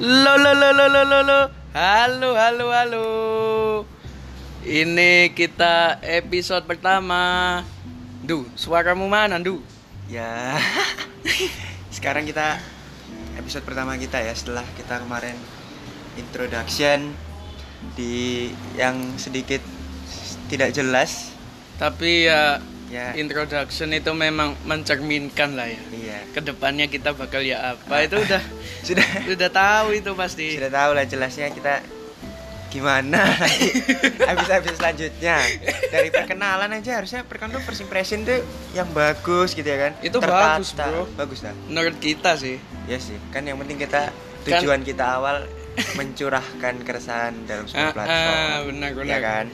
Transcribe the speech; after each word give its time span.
Lo 0.00 0.40
lo 0.40 0.56
lo 0.56 0.72
lo 0.72 0.88
lo 0.88 1.04
lo 1.04 1.20
lo. 1.20 1.40
Halo 1.76 2.32
halo 2.32 2.72
halo. 2.72 3.06
Ini 4.64 5.28
kita 5.36 6.00
episode 6.00 6.64
pertama. 6.64 7.60
Du, 8.24 8.48
suaramu 8.56 9.04
mana, 9.12 9.36
Du? 9.36 9.60
Ya. 10.08 10.56
Sekarang 11.92 12.24
kita 12.24 12.56
episode 13.36 13.60
pertama 13.68 13.92
kita 14.00 14.24
ya 14.24 14.32
setelah 14.32 14.64
kita 14.72 15.04
kemarin 15.04 15.36
introduction 16.16 17.12
di 17.92 18.48
yang 18.80 18.96
sedikit 19.20 19.60
tidak 20.48 20.72
jelas. 20.72 21.36
Tapi 21.76 22.24
ya 22.24 22.56
Ya. 22.90 23.14
introduction 23.14 23.88
itu 23.90 24.10
memang 24.10 24.58
mencerminkan 24.64 25.54
lah 25.54 25.64
ya. 25.64 25.78
Iya. 25.88 26.18
Ke 26.30 26.42
depannya 26.42 26.84
kita 26.84 27.14
bakal 27.14 27.38
ya 27.40 27.72
apa 27.72 28.02
itu 28.02 28.18
udah 28.18 28.42
Sudah 28.86 29.06
udah 29.26 29.46
tahu 29.48 29.94
itu 29.94 30.10
pasti. 30.12 30.46
sudah 30.52 30.68
tahu 30.68 30.90
lah 30.92 31.04
jelasnya 31.04 31.48
kita 31.48 31.78
gimana 32.68 33.26
habis-habis 34.30 34.74
selanjutnya 34.74 35.42
dari 35.88 36.06
perkenalan 36.08 36.70
aja 36.72 36.96
harusnya 36.96 37.22
perkenalan 37.22 37.58
first 37.60 37.78
impression 37.80 38.22
tuh 38.22 38.46
yang 38.70 38.86
bagus 38.90 39.52
gitu 39.52 39.66
ya 39.66 39.78
kan 39.80 39.92
Itu 40.00 40.18
Tertata. 40.18 40.54
bagus, 40.56 40.70
bro. 40.72 41.02
bagus 41.12 41.40
lah 41.42 41.50
Menurut 41.66 41.98
kita 41.98 42.34
sih. 42.34 42.62
ya 42.86 42.94
sih 42.96 43.18
kan 43.28 43.42
yang 43.42 43.54
penting 43.56 43.74
kita 43.76 44.14
Kan- 44.40 44.62
tujuan 44.62 44.80
kita 44.82 45.18
awal 45.18 45.50
mencurahkan 45.94 46.74
keresahan 46.80 47.42
dalam 47.44 47.66
Ah, 47.66 47.68
sebuah 47.68 47.90
platform 47.92 48.38
ah, 48.38 48.58
benar 48.64 48.90
benar. 48.92 49.06
ya 49.08 49.18
kan 49.20 49.46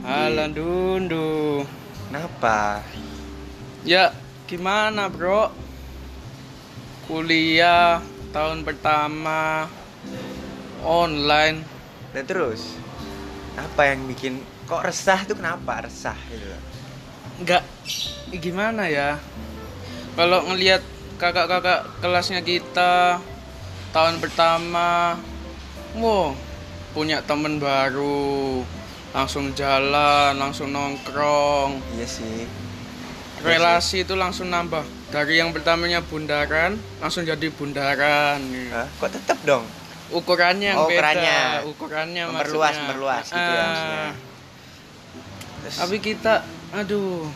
Alah 0.00 0.48
dundu. 0.48 1.62
Kenapa 2.08 2.82
Ya, 3.86 4.10
gimana, 4.50 5.06
Bro? 5.06 5.54
Kuliah 7.08 8.02
tahun 8.34 8.66
pertama 8.66 9.68
online. 10.84 11.64
dan 12.08 12.24
terus 12.24 12.74
apa 13.54 13.92
yang 13.92 14.08
bikin 14.08 14.40
kok 14.64 14.80
resah 14.80 15.20
tuh 15.28 15.36
kenapa 15.36 15.84
resah 15.84 16.16
gitu 16.32 16.48
Enggak 17.38 17.62
gimana 18.32 18.88
ya? 18.88 19.20
Kalau 20.16 20.48
ngelihat 20.48 20.82
kakak-kakak 21.20 21.86
kelasnya 22.02 22.40
kita 22.42 23.22
tahun 23.92 24.18
pertama, 24.18 25.20
wow, 25.94 26.34
punya 26.92 27.22
temen 27.22 27.62
baru, 27.62 28.66
langsung 29.10 29.52
jalan, 29.52 30.34
langsung 30.34 30.68
nongkrong, 30.68 31.80
iya 31.94 32.04
sih 32.04 32.44
relasi 33.38 34.02
itu 34.02 34.12
langsung 34.12 34.48
nambah. 34.48 34.82
Dari 35.08 35.38
yang 35.38 35.54
pertamanya 35.54 36.02
bundaran, 36.02 36.74
langsung 36.98 37.22
jadi 37.22 37.48
bundaran. 37.48 38.42
Hah? 38.68 38.86
kok 38.98 39.10
tetap 39.10 39.38
dong 39.42 39.62
ukurannya 40.08 40.72
yang 40.72 40.80
Oh, 40.80 40.88
beda 40.88 40.98
ukurannya. 40.98 41.38
ukurannya 41.64 42.22
Memperluas, 42.26 42.64
maksudnya. 42.66 42.80
memperluas 42.82 43.24
gitu 43.26 43.36
ya 43.36 43.54
Ah, 43.54 43.68
maksudnya. 43.68 44.08
Terus, 45.58 45.74
tapi 45.76 45.96
kita 45.98 46.34
aduh 46.70 47.28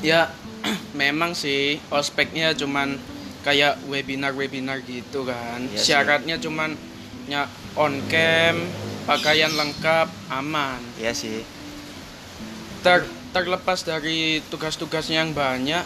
ya 0.00 0.28
memang 0.94 1.32
sih 1.32 1.80
ospeknya 1.88 2.52
cuman 2.52 3.00
kayak 3.42 3.80
webinar 3.86 4.32
webinar 4.32 4.78
gitu 4.82 5.24
kan 5.24 5.62
Iya 5.64 5.74
sih. 5.74 5.86
syaratnya 5.90 6.36
cuman 6.36 6.76
ya 7.24 7.48
on 7.74 7.98
cam 8.06 8.56
pakaian 9.06 9.54
lengkap 9.54 10.10
aman. 10.28 10.82
Iya 10.98 11.14
sih. 11.14 11.46
Ter- 12.82 13.08
terlepas 13.32 13.84
dari 13.84 14.40
tugas-tugasnya 14.48 15.20
yang 15.20 15.36
banyak 15.36 15.84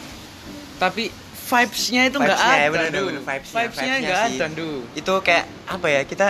tapi 0.79 1.11
vibes-nya 1.51 2.07
itu 2.07 2.17
nggak 2.23 2.39
ada 2.39 2.71
bener, 2.71 2.89
bener, 2.95 3.23
vibes-nya, 3.27 3.59
vibes-nya 3.59 3.95
nggak 4.01 4.21
ada 4.23 4.47
Du. 4.55 4.87
itu 4.95 5.13
kayak 5.21 5.45
apa 5.67 5.87
ya 5.91 6.01
kita 6.07 6.29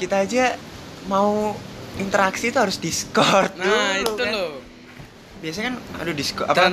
kita 0.00 0.24
aja 0.24 0.44
mau 1.06 1.52
interaksi 2.00 2.48
itu 2.48 2.56
harus 2.58 2.80
discord 2.80 3.52
nah 3.60 4.00
dulu, 4.00 4.02
itu 4.02 4.12
kan. 4.16 4.32
loh. 4.32 4.52
Biasanya 5.44 5.66
kan 5.70 5.76
aduh 6.00 6.14
discord 6.16 6.48
apa? 6.48 6.56
Dan 6.56 6.72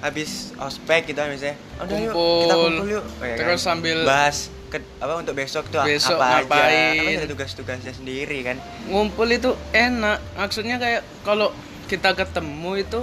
habis 0.00 0.30
ospek 0.56 1.06
gitu 1.06 1.18
kan 1.18 1.28
misalnya 1.28 1.56
udah 1.78 1.96
yuk 1.98 2.10
Kumpul, 2.10 2.40
kita 2.42 2.54
kumpul. 2.56 2.86
yuk. 2.88 3.04
Oh, 3.04 3.22
ya 3.22 3.30
kan? 3.30 3.38
terus 3.38 3.60
sambil- 3.60 4.04
bahas 4.04 4.36
ke, 4.66 4.78
apa 4.96 5.12
untuk 5.14 5.34
besok 5.34 5.66
tuh 5.66 5.82
Besok 5.82 6.14
apa 6.16 6.40
ngapain. 6.40 6.94
aja 6.94 7.02
kan 7.02 7.12
ada 7.16 7.28
tugas-tugasnya 7.28 7.92
sendiri 7.92 8.38
kan? 8.40 8.56
Ngumpul 8.86 9.28
itu 9.28 9.50
enak. 9.70 10.18
Maksudnya 10.34 10.76
kayak 10.76 11.02
kalau 11.20 11.50
kita 11.84 12.14
ketemu 12.14 12.72
itu 12.78 13.00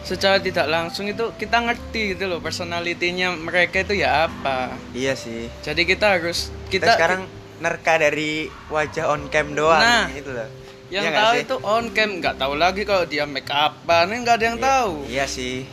secara 0.00 0.36
tidak 0.38 0.64
langsung 0.66 1.04
itu 1.04 1.32
kita 1.34 1.56
ngerti 1.58 2.14
gitu 2.14 2.24
loh 2.26 2.38
personalitinya 2.38 3.32
mereka 3.34 3.80
itu 3.80 3.96
ya 3.96 4.28
apa. 4.28 4.76
Iya 4.92 5.12
sih. 5.14 5.48
Jadi 5.60 5.82
kita 5.84 6.14
harus 6.14 6.52
kita, 6.66 6.84
kita, 6.84 6.92
sekarang 6.94 7.22
nerka 7.58 7.96
dari 7.98 8.30
wajah 8.68 9.08
on 9.08 9.28
cam 9.28 9.50
doang 9.50 9.76
Nah, 9.78 10.04
gitu 10.10 10.30
loh. 10.30 10.48
yang 10.88 11.04
nggak 11.06 11.16
tahu 11.16 11.34
itu 11.38 11.54
on 11.62 11.84
cam 11.90 12.10
nggak 12.18 12.36
tahu 12.36 12.54
lagi 12.54 12.82
kalau 12.82 13.04
dia 13.04 13.24
make 13.24 13.46
upan 13.46 14.04
nggak 14.10 14.36
ada 14.36 14.44
yang 14.46 14.56
Iya- 14.56 14.68
tahu. 14.68 14.92
Iya 15.06 15.24
sih 15.26 15.64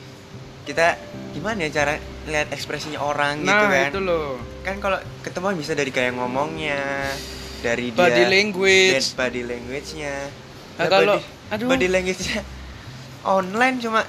kita 0.68 1.00
gimana 1.32 1.64
ya 1.64 1.72
cara 1.74 1.96
lihat 2.26 2.52
ekspresinya 2.52 3.00
orang 3.00 3.40
gitu 3.40 3.48
nah 3.50 3.72
kan? 3.72 3.88
itu 3.88 4.00
loh. 4.00 4.36
Kan 4.62 4.78
kalau 4.78 5.00
ketemu 5.24 5.56
bisa 5.56 5.72
dari 5.72 5.90
kayak 5.90 6.14
ngomongnya 6.14 7.08
dari 7.58 7.90
body 7.90 8.12
dia 8.14 8.28
language. 8.28 8.94
bad- 9.08 9.16
body 9.18 9.42
language-nya. 9.44 10.16
Nah, 10.76 10.78
Lah, 10.78 10.88
kalau- 10.92 11.18
body, 11.18 11.50
aduh. 11.50 11.68
body 11.68 11.88
language-nya 11.88 12.40
online 13.40 13.76
cuma 13.80 14.02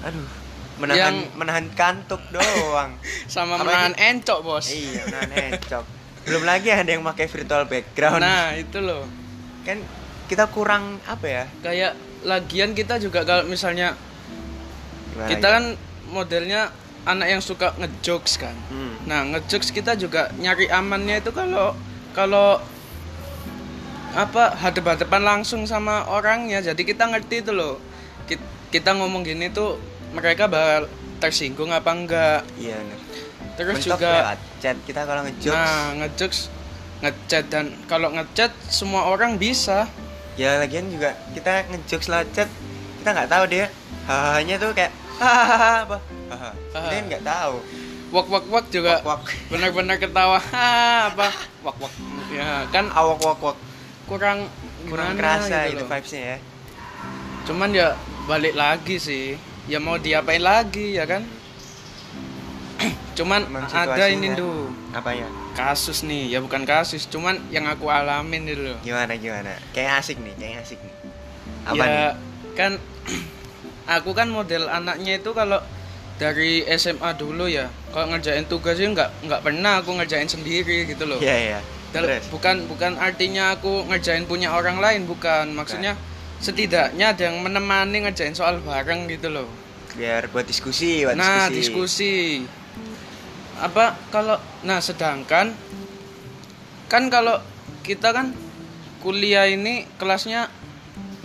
aduh 0.00 0.28
menahan 0.76 1.00
Yang- 1.16 1.28
menahan 1.34 1.66
kantuk 1.70 2.20
doang. 2.30 2.96
Sama 3.26 3.56
Apalagi- 3.56 3.64
menahan 3.66 3.94
encok 3.96 4.38
bos. 4.40 4.68
Iya 4.68 5.02
menahan 5.06 5.32
encok. 5.50 5.84
Belum 6.20 6.44
lagi 6.44 6.68
ada 6.68 6.86
yang 6.86 7.00
pakai 7.02 7.26
virtual 7.26 7.64
background. 7.64 8.20
Nah 8.20 8.52
itu 8.52 8.78
loh. 8.78 9.08
Kan 9.62 9.80
kita 10.26 10.44
kurang 10.46 11.00
apa 11.04 11.26
ya? 11.26 11.44
Kayak 11.60 11.92
lagian 12.22 12.72
kita 12.72 12.96
juga 12.96 13.24
kalau 13.24 13.44
misalnya 13.44 13.96
Gimana 15.10 15.28
kita 15.28 15.46
ya? 15.46 15.52
kan 15.52 15.64
modelnya 16.08 16.60
anak 17.02 17.26
yang 17.28 17.40
suka 17.40 17.72
ngejokes 17.76 18.36
kan 18.36 18.52
Hmm. 18.68 18.94
Nah, 19.04 19.24
ngejokes 19.26 19.70
kita 19.70 19.94
juga 19.94 20.28
nyari 20.34 20.68
amannya 20.68 21.18
itu 21.18 21.30
kalau 21.30 21.72
kalau 22.12 22.60
apa 24.10 24.58
hadap-hadapan 24.58 25.22
langsung 25.22 25.64
sama 25.64 26.02
orangnya. 26.04 26.58
Jadi 26.60 26.82
kita 26.82 27.06
ngerti 27.06 27.40
itu 27.40 27.52
loh. 27.52 27.78
Ki- 28.26 28.42
Kita 28.68 28.92
ngomong 28.92 29.22
gini 29.22 29.50
tuh 29.50 29.78
mereka 30.10 30.46
bakal 30.46 30.86
tersinggung 31.18 31.70
apa 31.70 31.90
enggak. 31.90 32.40
iya 32.56 32.74
bener. 32.76 32.98
Terus 33.54 33.74
Mentok 33.80 33.98
juga 33.98 34.34
chat 34.58 34.76
kita 34.80 35.00
kalau 35.04 35.22
ngejokes 35.22 35.52
nah, 35.52 35.86
ngejokes 35.96 36.38
ngechat 37.00 37.44
dan 37.48 37.66
kalau 37.86 38.08
ngechat 38.10 38.50
semua 38.66 39.06
orang 39.06 39.36
bisa. 39.36 39.86
ya 40.34 40.56
lagian 40.56 40.88
juga 40.88 41.12
kita 41.30 41.68
ngejokes 41.68 42.08
lewat 42.08 42.28
chat 42.32 42.48
kita 42.96 43.08
nggak 43.10 43.28
tahu 43.28 43.44
dia 43.46 43.66
hahanya 44.10 44.58
tuh 44.58 44.74
kayak 44.74 44.90
hahaha 45.22 45.86
apa 45.86 45.98
dia 46.90 47.00
nggak 47.06 47.22
tahu 47.22 47.62
Wak 48.10 48.26
wak 48.26 48.44
wak 48.50 48.66
juga 48.74 48.98
wak 49.06 49.22
benar-benar 49.46 49.94
ketawa. 50.02 50.42
Apa? 50.50 51.30
Wak 51.62 51.78
wak. 51.78 51.94
Ya, 52.34 52.66
kan 52.74 52.90
awak 52.90 53.22
wak 53.22 53.38
wak 53.38 53.56
kurang 54.10 54.50
kurang 54.90 55.14
kerasa 55.14 55.70
gitu 55.70 55.78
itu 55.78 55.84
vibesnya 55.86 56.22
ya 56.34 56.36
Cuman 57.46 57.70
ya 57.70 57.94
balik 58.26 58.58
lagi 58.58 58.98
sih. 58.98 59.38
Ya 59.70 59.78
mau 59.78 59.94
diapain 59.94 60.42
lagi 60.42 60.98
ya 60.98 61.06
kan? 61.06 61.22
Cuman 63.14 63.46
ada 63.70 64.10
ini 64.10 64.34
tuh 64.34 64.74
apanya 64.90 65.30
kasus 65.54 66.02
nih, 66.02 66.34
ya 66.34 66.38
bukan 66.42 66.66
kasus, 66.66 67.06
cuman 67.06 67.38
yang 67.54 67.68
aku 67.70 67.86
alamin 67.86 68.48
loh. 68.58 68.78
gimana 68.82 69.14
gimana 69.14 69.54
kayak 69.76 70.00
asik 70.02 70.16
nih 70.18 70.34
kayak 70.40 70.64
asik 70.64 70.78
nih 70.80 70.94
apa 71.68 71.84
ya 71.84 71.86
nih 71.86 72.10
kan 72.56 72.72
aku 73.90 74.14
kan 74.14 74.30
model 74.30 74.70
anaknya 74.70 75.18
itu 75.18 75.34
kalau 75.34 75.58
dari 76.20 76.62
SMA 76.78 77.16
dulu 77.16 77.48
ya, 77.48 77.72
kalau 77.90 78.12
ngerjain 78.14 78.44
tugas 78.46 78.76
sih 78.76 78.86
nggak 78.86 79.24
nggak 79.26 79.40
pernah 79.40 79.80
aku 79.80 79.96
ngerjain 79.98 80.28
sendiri 80.28 80.86
gitu 80.86 81.08
loh. 81.08 81.18
iya 81.18 81.36
iya 81.36 81.60
Dal- 81.90 82.06
terus 82.06 82.30
bukan 82.30 82.70
bukan 82.70 82.94
artinya 83.02 83.56
aku 83.58 83.88
ngerjain 83.90 84.28
punya 84.30 84.54
orang 84.54 84.78
lain, 84.78 85.10
bukan. 85.10 85.50
Maksudnya 85.56 85.98
setidaknya 86.38 87.12
ada 87.16 87.22
yang 87.28 87.42
menemani 87.42 88.06
ngerjain 88.06 88.32
soal 88.32 88.62
bareng 88.62 89.10
gitu 89.10 89.28
loh. 89.28 89.48
biar 89.90 90.30
buat 90.30 90.46
diskusi 90.46 91.02
buat 91.02 91.18
nah 91.18 91.50
diskusi. 91.50 91.58
diskusi 91.58 92.14
apa 93.58 93.98
kalau 94.14 94.38
nah 94.62 94.78
sedangkan 94.78 95.50
kan 96.86 97.02
kalau 97.10 97.42
kita 97.82 98.14
kan 98.14 98.30
kuliah 99.02 99.50
ini 99.50 99.90
kelasnya 99.98 100.46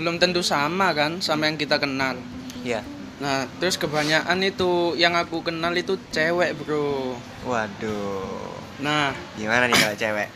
belum 0.01 0.17
tentu 0.17 0.41
sama 0.41 0.97
kan 0.97 1.21
sama 1.21 1.45
yang 1.45 1.61
kita 1.61 1.77
kenal 1.77 2.17
Iya. 2.65 2.81
nah 3.15 3.45
terus 3.55 3.77
kebanyakan 3.77 4.41
itu 4.41 4.71
yang 4.95 5.13
aku 5.13 5.39
kenal 5.39 5.71
itu 5.71 5.95
cewek 6.09 6.57
bro 6.57 7.15
waduh 7.45 8.51
nah 8.77 9.13
gimana 9.35 9.65
nih 9.65 9.77
kalau 9.77 9.95
cewek 9.95 10.27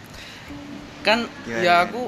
kan 1.01 1.25
Gimana, 1.43 1.59
ya 1.59 1.73
gimana? 1.75 1.83
aku 1.85 2.01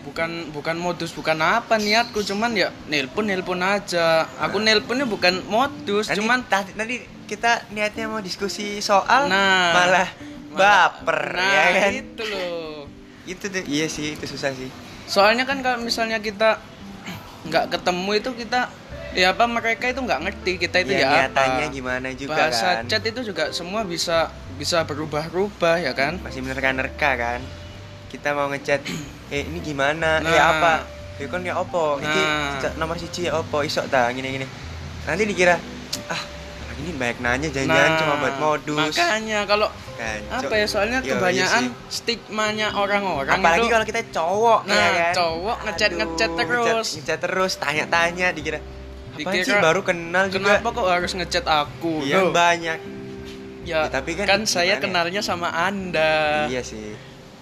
bukan 0.00 0.30
bukan 0.50 0.76
modus 0.76 1.12
bukan 1.12 1.38
apa 1.38 1.76
niatku 1.76 2.20
cuman 2.20 2.52
ya 2.52 2.68
nelpon 2.86 3.24
nelpon 3.24 3.60
aja 3.60 4.26
aku 4.36 4.58
Nah. 4.58 4.74
nelponnya 4.74 5.04
bukan 5.04 5.44
modus 5.46 6.08
Nanti, 6.08 6.18
cuman 6.18 6.38
ta- 6.44 6.74
nanti 6.74 7.00
kita 7.24 7.68
niatnya 7.70 8.04
mau 8.06 8.18
diskusi 8.18 8.80
soal 8.80 9.28
Nah. 9.28 9.70
malah 9.72 10.08
baper 10.50 11.20
nah, 11.32 11.46
ya 11.46 11.62
kan 11.78 11.92
itu 11.94 12.22
loh 12.26 12.90
itu 13.22 13.44
tuh 13.46 13.62
iya 13.64 13.86
sih 13.86 14.18
itu 14.18 14.24
susah 14.26 14.50
sih 14.50 14.66
soalnya 15.06 15.44
kan 15.44 15.60
kalau 15.60 15.78
misalnya 15.78 16.18
kita 16.18 16.58
nggak 17.42 17.70
ketemu 17.70 18.10
itu 18.18 18.30
kita 18.36 18.68
ya 19.12 19.26
apa 19.30 19.44
mereka 19.44 19.84
itu 19.86 19.98
nggak 19.98 20.20
ngerti 20.20 20.52
kita 20.56 20.76
itu 20.80 20.92
ya, 20.92 21.00
ya, 21.00 21.08
nyatanya 21.26 21.64
apa. 21.64 21.74
gimana 21.74 22.06
juga 22.12 22.30
bahasa 22.36 22.66
kan. 22.76 22.84
chat 22.86 23.02
itu 23.02 23.20
juga 23.22 23.50
semua 23.50 23.82
bisa 23.82 24.28
bisa 24.54 24.84
berubah-ubah 24.84 25.76
ya 25.80 25.92
kan? 25.92 26.20
Masih 26.20 26.40
menerka-nerka 26.40 27.10
kan. 27.12 27.40
Kita 28.06 28.32
mau 28.32 28.46
ngechat 28.48 28.80
eh 29.34 29.42
ini 29.42 29.58
gimana? 29.58 30.18
Eh 30.18 30.30
Nah. 30.30 30.50
apa? 30.52 30.72
Ya 31.16 31.26
kan 31.26 31.42
ya 31.42 31.54
opo 31.54 31.98
Nah. 31.98 32.56
chat 32.58 32.76
nomor 32.76 32.96
siji 32.96 33.26
ya 33.26 33.36
opo 33.36 33.60
isok 33.60 33.86
ta 33.86 34.08
gini 34.08 34.30
gini 34.32 34.46
nanti 35.02 35.24
dikira 35.24 35.56
ah 36.06 36.22
ini 36.76 36.92
banyak 36.92 37.18
nanya 37.18 37.48
jangan-jangan 37.50 37.92
cuma 37.98 38.14
buat 38.16 38.36
modus. 38.38 38.94
Nah, 38.94 39.04
makanya 39.12 39.38
kalau 39.44 39.68
kan 39.94 40.20
apa 40.30 40.54
ya 40.54 40.64
soalnya 40.64 40.98
Iya, 40.98 41.04
iya 41.04 41.12
kebanyakan 41.12 41.62
sih. 41.62 41.72
stigmanya 41.90 42.68
orang-orang 42.72 43.36
apalagi 43.36 43.60
itu 43.60 43.68
kalau 43.68 43.84
kita 43.84 44.00
cowok 44.08 44.60
Nah, 44.64 44.72
ya 44.72 44.88
kan? 44.88 45.12
cowok 45.14 45.56
ngechat- 45.60 45.92
ngechat 45.94 46.30
terus. 46.32 46.56
ngechat, 46.88 46.96
ngechat 46.96 47.18
terus 47.20 47.52
tanya-tanya 47.56 48.26
dikira 48.30 48.58
apa 49.22 49.36
sih? 49.42 49.56
baru 49.58 49.80
kenal 49.80 50.24
juga. 50.26 50.56
Kenapa 50.56 50.68
kok 50.70 50.86
harus 50.86 51.12
ngechat 51.12 51.44
aku 51.44 52.02
iya 52.02 52.20
Loh, 52.20 52.32
banyak. 52.32 52.78
Ya, 53.60 53.84
Ya, 53.84 53.92
tapi 53.92 54.16
kan 54.16 54.24
kan, 54.24 54.40
saya 54.44 54.74
ya? 54.74 54.80
kenalnya 54.80 55.20
sama 55.20 55.52
anda. 55.52 56.46
Iya 56.46 56.60
sih. 56.60 56.96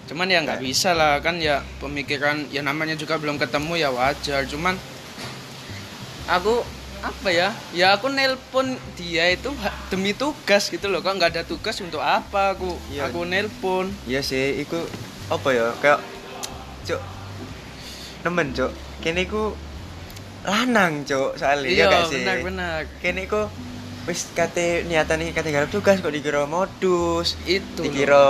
Cuman 0.05 0.25
ya 0.25 0.41
nggak 0.41 0.57
Nggak. 0.57 0.67
bisa 0.67 0.91
lah 0.91 1.17
kan 1.19 1.37
ya 1.37 1.61
pemikiran 1.77 2.49
ya 2.49 2.59
namanya 2.59 2.93
juga 2.93 3.15
belum 3.15 3.37
ketemu 3.37 3.73
ya 3.77 3.89
wajar. 3.89 4.43
Cuman 4.43 4.75
aku 6.27 6.61
apa 6.99 7.29
ya? 7.29 7.55
Ya 7.71 7.93
aku 7.93 8.09
nelpon 8.09 8.67
dia 8.93 9.31
itu 9.31 9.47
demi 9.87 10.11
tugas 10.11 10.67
gitu 10.67 10.85
loh 10.85 10.99
kok 10.99 11.13
nggak 11.13 11.31
ada 11.31 11.43
tugas 11.43 11.79
untuk 11.79 11.99
apa 11.99 12.51
aku? 12.51 12.75
Iya. 12.89 13.07
aku 13.07 13.23
nelpon. 13.23 13.87
Iya 14.03 14.19
sih 14.19 14.59
iku 14.59 14.83
apa 15.27 15.49
ya? 15.49 15.71
Kayak 15.77 16.03
cuk 16.83 17.01
nemen 18.19 18.51
cuk. 18.51 18.71
Kene 18.99 19.23
iku 19.23 19.55
lanang 20.45 21.03
cuk 21.03 21.35
soalnya 21.35 21.67
iya 21.67 21.85
ya 21.85 21.91
gak 21.91 22.03
sih? 22.07 22.23
benar-benar 22.23 22.87
kene 23.03 23.27
iku 23.27 23.51
wis 24.07 24.31
kate 24.31 24.87
niatan 24.87 25.19
nih 25.21 25.35
kate 25.35 25.51
garap 25.51 25.69
tugas 25.69 25.99
kok 25.99 26.09
dikira 26.09 26.47
modus 26.47 27.35
itu 27.43 27.79
loh. 27.79 27.85
dikira 27.85 28.27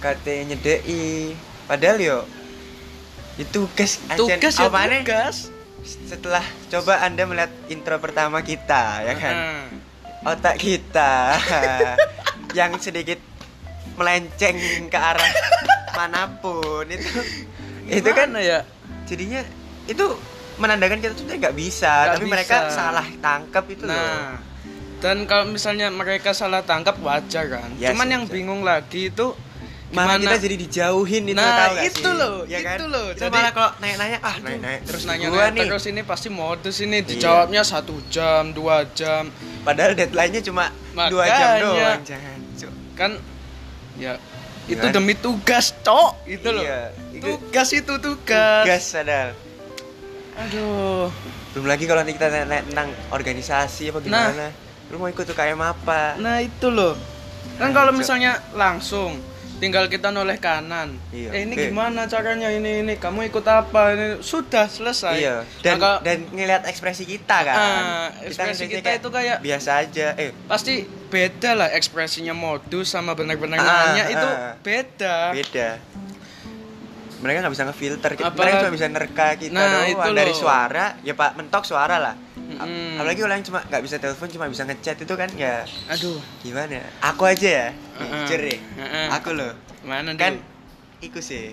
kate 0.00 0.44
nyedeki. 0.48 1.36
Padahal 1.64 1.98
yo 2.02 2.18
itu 3.38 3.64
tugas 3.64 4.02
tugas 4.18 4.54
ya 4.58 4.68
tugas. 4.68 5.48
setelah 5.80 6.44
coba 6.68 7.00
anda 7.00 7.24
melihat 7.24 7.52
intro 7.72 7.96
pertama 7.96 8.42
kita 8.44 9.00
ya 9.06 9.14
kan? 9.16 9.34
Heeh. 9.34 9.64
otak 10.20 10.60
kita 10.60 11.40
yang 12.58 12.76
sedikit 12.76 13.16
melenceng 13.96 14.58
ke 14.92 14.98
arah 14.98 15.32
mana 15.96 16.28
pun 16.40 16.84
itu 16.84 17.08
itu 17.88 18.10
kan 18.12 18.28
Gimana 18.28 18.40
ya? 18.44 18.60
jadinya 19.08 19.40
itu 19.88 20.06
menandakan 20.60 20.98
kita 20.98 21.12
tuh 21.12 21.24
nggak 21.26 21.52
bisa 21.52 21.88
Nggak 21.88 22.12
tapi 22.12 22.24
bisa. 22.24 22.32
mereka 22.32 22.56
salah 22.68 23.06
tangkap 23.18 23.64
itu 23.66 23.82
loh 23.82 23.90
Nah, 23.90 24.36
dan 25.00 25.16
kalau 25.24 25.48
misalnya 25.48 25.88
mereka 25.88 26.30
salah 26.30 26.60
tangkap 26.60 27.00
wajar 27.00 27.48
kan. 27.48 27.72
Ya 27.74 27.90
Cuman 27.90 28.04
sih, 28.04 28.12
yang 28.12 28.22
wajar. 28.22 28.34
bingung 28.34 28.60
lagi 28.60 29.08
itu 29.08 29.32
malah 29.90 30.14
gimana 30.14 30.22
kita 30.22 30.36
jadi 30.38 30.56
dijauhin 30.60 31.24
itu 31.24 31.34
Nah, 31.34 31.56
tahu 31.58 31.74
itu 31.80 31.98
sih? 31.98 32.14
loh, 32.14 32.36
ya 32.46 32.58
kan? 32.60 32.76
itu 32.76 32.86
loh. 32.86 33.06
Jadi- 33.10 33.32
malah 33.32 33.50
kalau 33.50 33.70
nanya-nanya 33.80 34.18
ah 34.20 34.36
nanya-nanya 34.38 34.80
terus 34.84 35.02
Ih, 35.02 35.08
nanya 35.08 35.26
gua 35.26 35.44
nih 35.48 35.64
terus 35.66 35.84
ini 35.84 36.00
pasti 36.04 36.28
modus 36.30 36.76
ini 36.78 36.96
Iya. 36.96 37.08
dijawabnya 37.08 37.62
satu 37.62 37.98
jam 38.06 38.52
dua 38.52 38.86
jam 38.92 39.32
padahal 39.62 39.92
deadline-nya 39.92 40.42
cuma 40.42 40.68
dua 41.08 41.24
jam 41.26 41.48
Makanya. 41.48 41.62
doang 41.64 42.00
jangan 42.04 42.38
kan 42.94 43.10
ya 43.96 44.12
itu 44.66 44.78
Gimana? 44.78 44.94
demi 44.94 45.14
tugas 45.16 45.74
cok 45.76 46.12
itu 46.24 46.48
loh 46.48 46.62
Iya, 46.62 46.80
itu 47.10 47.26
tugas 47.26 47.68
itu 47.72 47.92
tugas, 47.98 48.62
gas 48.62 48.84
sadar 48.86 49.32
aduh 50.36 51.10
belum 51.50 51.66
lagi 51.66 51.84
kalau 51.84 52.00
nanti 52.00 52.14
kita 52.14 52.28
nanya 52.28 52.62
tentang 52.62 52.88
organisasi 53.10 53.90
apa 53.90 53.98
gimana 54.00 54.46
lu 54.88 54.96
mau 54.96 55.06
ikut 55.06 55.24
UKM 55.24 55.60
apa 55.60 56.14
nah 56.16 56.38
itu 56.38 56.68
loh 56.68 56.94
kan 57.56 57.68
Nah, 57.68 57.74
kalau 57.74 57.92
misalnya 57.92 58.40
langsung 58.52 59.20
tinggal 59.56 59.84
kita 59.86 60.08
noleh 60.08 60.36
kanan 60.36 60.96
Iya. 61.10 61.28
eh 61.30 61.40
ini 61.42 61.52
Oke. 61.52 61.64
gimana 61.68 62.04
caranya 62.06 62.48
ini 62.48 62.80
ini 62.80 62.96
kamu 62.96 63.28
ikut 63.28 63.44
apa 63.44 63.92
ini 63.92 64.06
sudah 64.18 64.64
selesai 64.66 65.14
Iya, 65.14 65.36
dan 65.60 65.76
Maka- 65.76 66.00
dan 66.00 66.24
ngelihat 66.26 66.64
ekspresi 66.64 67.04
kita 67.04 67.44
kan. 67.44 67.52
Ah, 67.54 68.08
ekspresi 68.22 68.64
kita 68.66 68.88
itu 68.94 69.08
kayak- 69.10 69.38
biasa 69.38 69.70
aja. 69.78 70.16
Eh, 70.16 70.32
pasti 70.46 70.80
beda 71.06 71.52
lah 71.54 71.68
ekspresinya 71.70 72.32
modus 72.32 72.88
sama 72.88 73.12
benar-benar 73.12 73.58
Ah, 73.58 73.68
nanya 73.86 74.04
itu 74.08 74.28
ah. 74.32 74.56
beda 74.58 75.16
beda. 75.34 75.68
Mereka 77.20 77.36
nggak 77.38 77.52
bisa 77.52 77.64
ngefilter, 77.64 78.10
kita 78.14 78.26
Apalagi- 78.26 78.40
mereka 78.50 78.62
cuma 78.62 78.72
bisa 78.72 78.88
nerka 78.88 79.26
kita 79.36 79.52
Nah, 79.52 79.68
doang 79.70 79.88
itu 79.90 80.10
dari 80.14 80.32
loh. 80.32 80.38
suara, 80.38 80.86
ya 81.00 81.12
Pak 81.12 81.30
mentok 81.36 81.64
suara 81.64 81.96
lah. 81.96 82.14
Mm-mm. 82.34 82.96
Apalagi 82.96 83.20
orang 83.20 83.36
yang 83.38 83.46
cuma 83.46 83.60
nggak 83.62 83.82
bisa 83.84 83.96
telepon, 83.96 84.26
cuma 84.26 84.46
bisa 84.46 84.64
ngechat 84.64 84.96
itu 84.98 85.14
kan 85.14 85.28
ya 85.32 85.62
aduh 85.86 86.16
gimana? 86.40 86.80
Aku 87.04 87.22
aja 87.24 87.46
ya, 87.46 87.66
ya. 87.70 88.58
Heeh. 88.74 89.06
Aku 89.12 89.30
loh, 89.30 89.52
mana 89.82 90.10
kan 90.14 90.34
dulu? 90.34 90.44
iku 91.02 91.20
sih. 91.20 91.52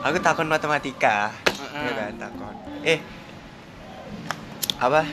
Aku 0.00 0.18
takon 0.18 0.48
matematika, 0.48 1.32
ya 1.70 1.92
kan 1.94 2.12
takon. 2.18 2.54
Eh, 2.82 2.98
apa? 4.76 5.04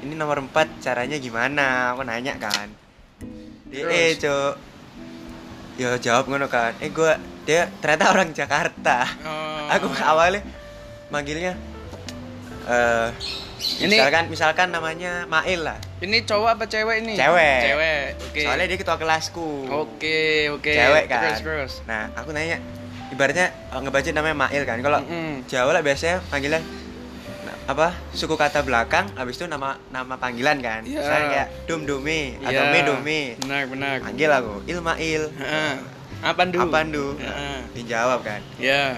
Ini 0.00 0.14
nomor 0.14 0.42
4 0.42 0.80
caranya 0.80 1.16
gimana? 1.16 1.92
Aku 1.92 2.02
nanya 2.02 2.34
kan. 2.36 2.68
Dia, 3.66 3.82
Terus? 3.82 3.90
eh, 3.90 4.10
Cok. 4.16 4.54
Ya 5.74 5.90
jawab 5.98 6.24
ngono 6.26 6.46
kan. 6.46 6.76
Eh, 6.78 6.88
gua 6.88 7.18
dia 7.44 7.68
ternyata 7.78 8.04
orang 8.10 8.28
Jakarta. 8.30 9.04
Oh. 9.20 9.68
Aku 9.70 9.86
awalnya 9.96 10.40
manggilnya 11.06 11.52
eh 12.64 13.08
Ini- 13.76 13.96
misalkan 13.96 14.24
misalkan 14.28 14.68
namanya 14.68 15.24
Mail 15.24 15.64
lah. 15.64 15.78
ini 15.98 16.20
cowok 16.22 16.48
apa 16.50 16.64
cewek 16.66 17.00
ini 17.00 17.12
Cewek. 17.14 17.60
cewek 17.64 18.00
oke 18.22 18.40
Soalnya 18.42 18.66
dia 18.66 18.78
ketua 18.78 18.96
kelasku. 18.96 19.48
oke 19.64 20.20
oke 20.52 20.68
Cewek 20.70 21.04
kan. 21.06 21.20
terus 21.26 21.40
terus 21.40 21.72
Nah, 21.84 22.12
aku 22.12 22.30
nanya 22.30 22.60
ibaratnya 23.06 23.52
oh, 23.70 23.80
ngebaca 23.80 24.04
namanya 24.10 24.36
Mail 24.38 24.62
kan. 24.64 24.78
Kalau 24.78 25.00
Mm-mm. 25.00 25.44
Jawa 25.46 25.70
lah 25.70 25.80
biasanya 25.80 26.20
panggilan 26.26 26.60
na- 27.42 27.58
apa 27.66 27.86
suku 28.10 28.34
kata 28.34 28.60
belakang 28.60 29.08
habis 29.14 29.34
itu 29.34 29.44
nama 29.44 29.80
nama 29.88 30.14
panggilan 30.14 30.56
kan 30.58 30.84
Iya. 30.84 31.00
misalnya 31.00 31.26
kayak 31.30 31.48
dum 31.64 31.80
dumi 31.84 32.36
atau 32.38 32.52
Iya, 32.58 32.68
me 32.68 32.80
dumi 32.82 33.20
benar 33.38 33.62
benar 33.66 33.94
panggil 34.02 34.28
aku 34.30 34.54
ilmail 34.66 35.22
Heeh. 35.32 35.72
Apa 36.24 36.40
ndu 36.42 36.58
apa 36.58 36.78
ndu 36.82 37.06
Heeh. 37.16 37.58
dijawab 37.72 38.20
kan 38.20 38.40
ya 38.56 38.96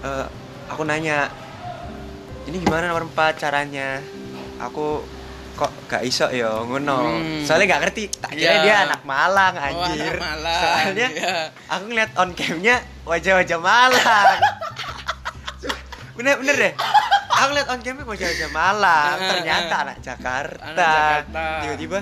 Eh, 0.00 0.26
aku 0.66 0.80
nanya 0.82 1.28
ini 2.42 2.56
gimana 2.58 2.88
nomor 2.88 3.04
4 3.06 3.36
caranya 3.36 4.00
aku 4.56 5.04
kok 5.52 5.68
gak 5.86 6.00
iso 6.02 6.24
ya 6.30 6.48
ngono 6.58 7.04
Hmm. 7.12 7.44
soalnya 7.44 7.68
gak 7.70 7.82
ngerti 7.84 8.08
tak 8.14 8.32
kira 8.32 8.48
Iya. 8.50 8.62
dia 8.62 8.74
anak 8.82 9.04
Malang 9.04 9.54
Oh, 9.54 9.66
anjir 9.66 10.08
anak 10.10 10.22
Malang. 10.22 10.56
soalnya 10.58 11.08
Iya. 11.10 11.36
aku 11.66 11.82
ngeliat 11.86 12.10
on 12.14 12.30
camnya 12.32 12.76
wajah-wajah 13.02 13.58
Malang 13.58 14.28
bener 16.16 16.34
bener 16.38 16.56
deh 16.58 16.72
aku 17.30 17.46
ngeliat 17.50 17.68
on 17.68 17.80
camnya 17.80 18.04
wajah-wajah 18.06 18.48
Malang 18.50 19.16
ternyata 19.18 19.74
anak 19.82 19.96
Jakarta 20.00 20.64
Anak 20.66 20.76
Jakarta. 20.78 21.44
tiba-tiba 21.60 21.98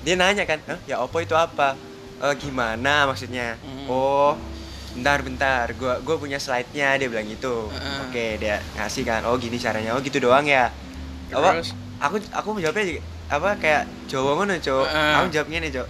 dia 0.00 0.14
nanya 0.16 0.42
kan 0.42 0.58
"Hah, 0.64 0.78
ya 0.84 0.98
opo 0.98 1.18
itu 1.18 1.32
apa 1.32 1.78
"Eh, 2.22 2.34
gimana 2.38 3.04
maksudnya? 3.04 3.58
Hmm. 3.58 3.86
oh 3.86 4.32
bentar 4.92 5.18
bentar. 5.20 5.66
Gua 5.74 5.98
gua 5.98 6.16
punya 6.16 6.36
slide-nya 6.36 6.94
dia 6.94 7.08
bilang 7.08 7.26
gitu. 7.26 7.66
Ah. 7.68 8.04
oke 8.04 8.26
dia 8.36 8.62
ngasih 8.74 9.02
kan. 9.02 9.20
Oh 9.24 9.34
gini 9.34 9.56
caranya. 9.56 9.92
Oh 9.92 10.00
gitu 10.00 10.18
doang 10.18 10.44
ya? 10.44 10.70
Apa? 11.28 11.58
Aku 12.00 12.16
aku 12.30 12.48
jawabnya 12.58 12.86
juga- 12.88 13.04
apa 13.26 13.56
kayak 13.56 13.82
Jawa 14.06 14.36
ngono 14.36 14.52
cok 14.54 14.86
Ah. 14.86 15.18
aku 15.18 15.32
jawabnya 15.32 15.58
nih 15.58 15.72
cok 15.72 15.88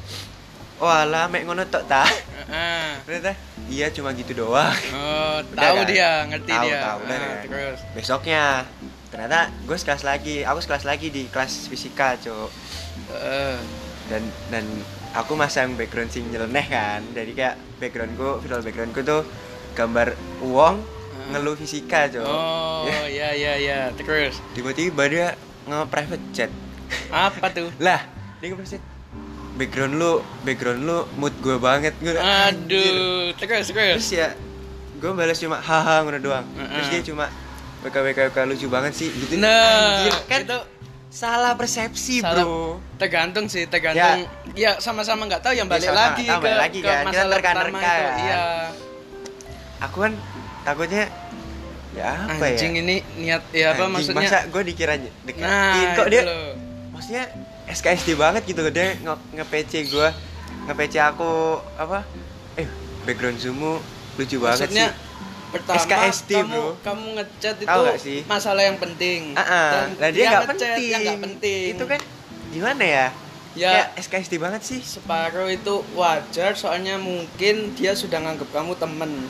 oh 0.79 0.87
alah 0.89 1.27
mek 1.27 1.43
ngono 1.43 1.65
tok 1.65 1.85
ta. 1.85 2.07
Heeh. 2.07 3.03
ternyata 3.03 3.33
iya 3.67 3.91
cuma 3.91 4.12
gitu 4.12 4.33
doang. 4.37 4.71
Oh 4.91 5.43
tahu 5.59 5.77
kan? 5.77 5.87
dia 5.87 6.11
ngerti 6.25 6.49
Tahu, 6.49 6.65
dia. 6.65 6.79
tahu, 6.81 6.99
Ah, 7.01 7.09
kan? 7.09 7.21
terus? 7.45 7.79
Besoknya 7.93 8.43
ternyata 9.09 9.39
gue 9.61 9.75
sekelas 9.75 10.03
lagi 10.03 10.41
aku 10.41 10.59
sekelas 10.59 10.85
lagi 10.85 11.09
di 11.09 11.27
kelas 11.27 11.67
fisika 11.67 12.15
cok 12.17 12.49
Heeh. 13.11 13.57
dan 14.07 14.23
dan 14.49 14.65
aku 15.12 15.33
masang 15.33 15.75
background 15.75 16.09
sing 16.09 16.25
nyeleneh 16.26 16.64
kan. 16.64 17.00
Jadi 17.11 17.33
kayak 17.33 17.54
backgroundku 17.78 18.40
visual 18.40 18.61
backgroundku 18.61 19.00
tuh 19.00 19.23
gambar 19.73 20.12
uang 20.40 20.76
Ah. 21.12 21.28
ngeluh 21.31 21.54
fisika 21.54 22.09
cok. 22.09 22.25
Oh 22.25 22.83
Ya, 22.83 23.07
ya 23.07 23.28
ya 23.31 23.52
ya 23.57 23.78
terus? 23.95 24.42
Tiba-tiba 24.52 25.07
dia 25.07 25.26
nge-private 25.64 26.25
chat. 26.33 26.50
Apa 27.09 27.47
tuh? 27.49 27.71
Lah 27.85 28.02
dia 28.38 28.50
nge-private 28.50 28.73
chat. 28.73 28.85
Background 29.52 29.95
lu 29.95 30.12
background 30.42 30.83
lu 30.83 30.99
mood 31.14 31.31
gue 31.38 31.57
banget. 31.57 31.92
Gue 31.99 32.16
aduh 32.16 33.31
terus 33.37 33.69
terus? 33.69 34.00
Terus 34.00 34.09
ya 34.11 34.28
gue 34.97 35.11
balas 35.12 35.37
cuma 35.37 35.57
haha 35.57 36.02
ngono 36.02 36.19
doang. 36.19 36.47
Terus 36.49 36.88
Heeh. 36.88 36.99
dia 36.99 37.07
cuma 37.07 37.26
WK 37.83 37.97
WK 38.02 38.19
WK 38.31 38.38
lucu 38.49 38.66
banget 38.66 38.92
sih. 38.92 39.09
Gitu. 39.09 39.37
Nah 39.37 40.02
Anjir, 40.02 40.14
kan 40.26 40.40
itu 40.42 40.59
salah 41.12 41.52
persepsi 41.52 42.25
Salah- 42.25 42.40
bro. 42.40 42.81
Tergantung 42.97 43.45
sih 43.45 43.69
tergantung. 43.69 44.25
Ya. 44.57 44.81
Sama-sama 44.81 45.28
nggak 45.28 45.45
tahu 45.45 45.52
yang 45.52 45.69
balik 45.69 45.92
sama- 45.92 46.16
lagi 46.16 46.25
tahu 46.25 46.40
ke, 46.40 46.50
lagi 46.50 46.78
ke 46.81 46.88
kan. 46.88 46.97
Kita 46.97 47.07
masalah 47.07 47.37
pertama 47.37 47.37
terka-nerka 47.37 47.85
itu 47.85 48.00
kan. 48.02 48.16
iya. 48.19 48.40
Aku 49.83 49.97
kan 50.00 50.12
takutnya 50.62 51.04
ya 51.92 52.09
apa 52.25 52.45
anjing 52.49 52.73
ya 52.73 52.81
ini 52.81 52.97
niat 53.21 53.42
ya 53.52 53.76
apa 53.76 53.85
Anjing, 53.85 53.92
maksudnya? 53.92 54.25
masa 54.25 54.38
gue 54.49 54.62
dikira 54.64 54.95
deketin 54.97 55.45
nah 55.45 55.76
kok 55.76 55.85
itu 55.85 56.02
dia 56.09 56.23
loh. 56.25 56.52
maksudnya 56.88 57.25
SKSD 57.69 58.09
banget 58.16 58.42
gitu 58.49 58.64
dia 58.73 58.97
nge, 58.97 59.12
nge 59.37 59.45
PC 59.45 59.73
gue 59.92 60.09
nge 60.64 60.73
PC 60.73 60.95
aku 60.97 61.28
apa? 61.76 62.09
Eh 62.57 62.64
background 63.04 63.37
zoommu 63.37 63.76
lucu 64.16 64.37
banget 64.40 64.73
maksudnya 64.73 64.87
sih 64.88 65.12
pertama 65.52 65.78
SKSD, 65.85 66.30
kamu 66.32 66.56
bro. 66.56 66.73
kamu 66.80 67.06
ngechat 67.21 67.56
itu 67.61 67.68
nggak 67.68 68.00
sih? 68.00 68.21
masalah 68.25 68.62
yang 68.64 68.78
penting. 68.80 69.37
Ah, 69.37 69.42
ah. 69.44 69.71
Dan 69.71 69.88
lah 70.00 70.11
dia 70.11 70.25
nggak 70.26 70.42
ngechat 70.49 70.68
penting. 70.75 70.88
yang 70.88 71.00
nggak 71.04 71.23
penting. 71.28 71.68
Itu 71.76 71.85
kan 71.85 72.00
gimana 72.50 72.82
ya? 72.82 73.06
Ya. 73.52 73.71
Kayak 73.71 73.88
SKSD 74.09 74.35
banget 74.40 74.62
sih. 74.64 74.80
Separuh 74.80 75.52
itu 75.52 75.85
wajar 75.92 76.56
soalnya 76.56 76.97
mungkin 76.97 77.76
dia 77.76 77.92
sudah 77.92 78.25
nganggap 78.25 78.49
kamu 78.49 78.73
temen 78.80 79.28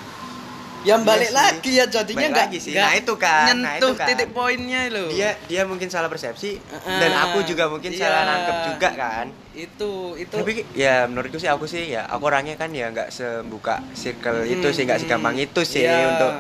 yang 0.83 0.99
Iya 0.99 1.07
balik 1.07 1.27
sih. 1.27 1.37
lagi 1.37 1.71
ya 1.73 1.85
jadinya 1.87 2.19
Balik 2.21 2.33
nggak 2.33 2.47
lagi 2.49 2.59
sih. 2.59 2.73
Nah, 2.73 2.93
itu 2.93 3.15
kan. 3.15 3.45
Nah, 3.55 3.55
nyentuh 3.73 3.89
itu 3.89 3.89
kan. 3.95 4.07
titik 4.09 4.29
poinnya 4.31 4.81
loh 4.89 5.09
dia 5.09 5.31
dia 5.45 5.63
mungkin 5.63 5.87
salah 5.87 6.07
persepsi 6.07 6.59
Ah, 6.69 6.99
dan 6.99 7.11
aku 7.21 7.39
juga 7.45 7.67
mungkin 7.67 7.91
iya. 7.91 8.01
salah 8.01 8.21
nangkep 8.25 8.57
juga 8.69 8.89
kan 8.93 9.27
itu 9.53 9.91
itu 10.17 10.33
tapi 10.33 10.53
ya 10.73 11.05
menurutku 11.05 11.37
sih 11.37 11.47
aku 11.47 11.65
sih 11.65 11.87
ya 11.89 12.03
aku 12.05 12.25
orangnya 12.25 12.57
kan 12.57 12.71
ya 12.71 12.89
nggak 12.89 13.09
sembuka 13.09 13.79
circle 13.93 14.43
itu 14.45 14.65
sih 14.69 14.83
nggak 14.83 14.97
Hmm, 14.97 15.07
segampang 15.07 15.37
itu 15.37 15.61
sih 15.63 15.83
iya. 15.83 16.09
untuk 16.09 16.33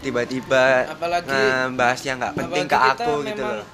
tiba-tiba 0.00 0.86
Apalagi- 0.88 1.74
bahas 1.74 2.00
yang 2.00 2.16
nggak 2.16 2.34
penting 2.34 2.64
ke 2.64 2.76
aku 2.76 3.12
gitu 3.22 3.42
loh 3.42 3.66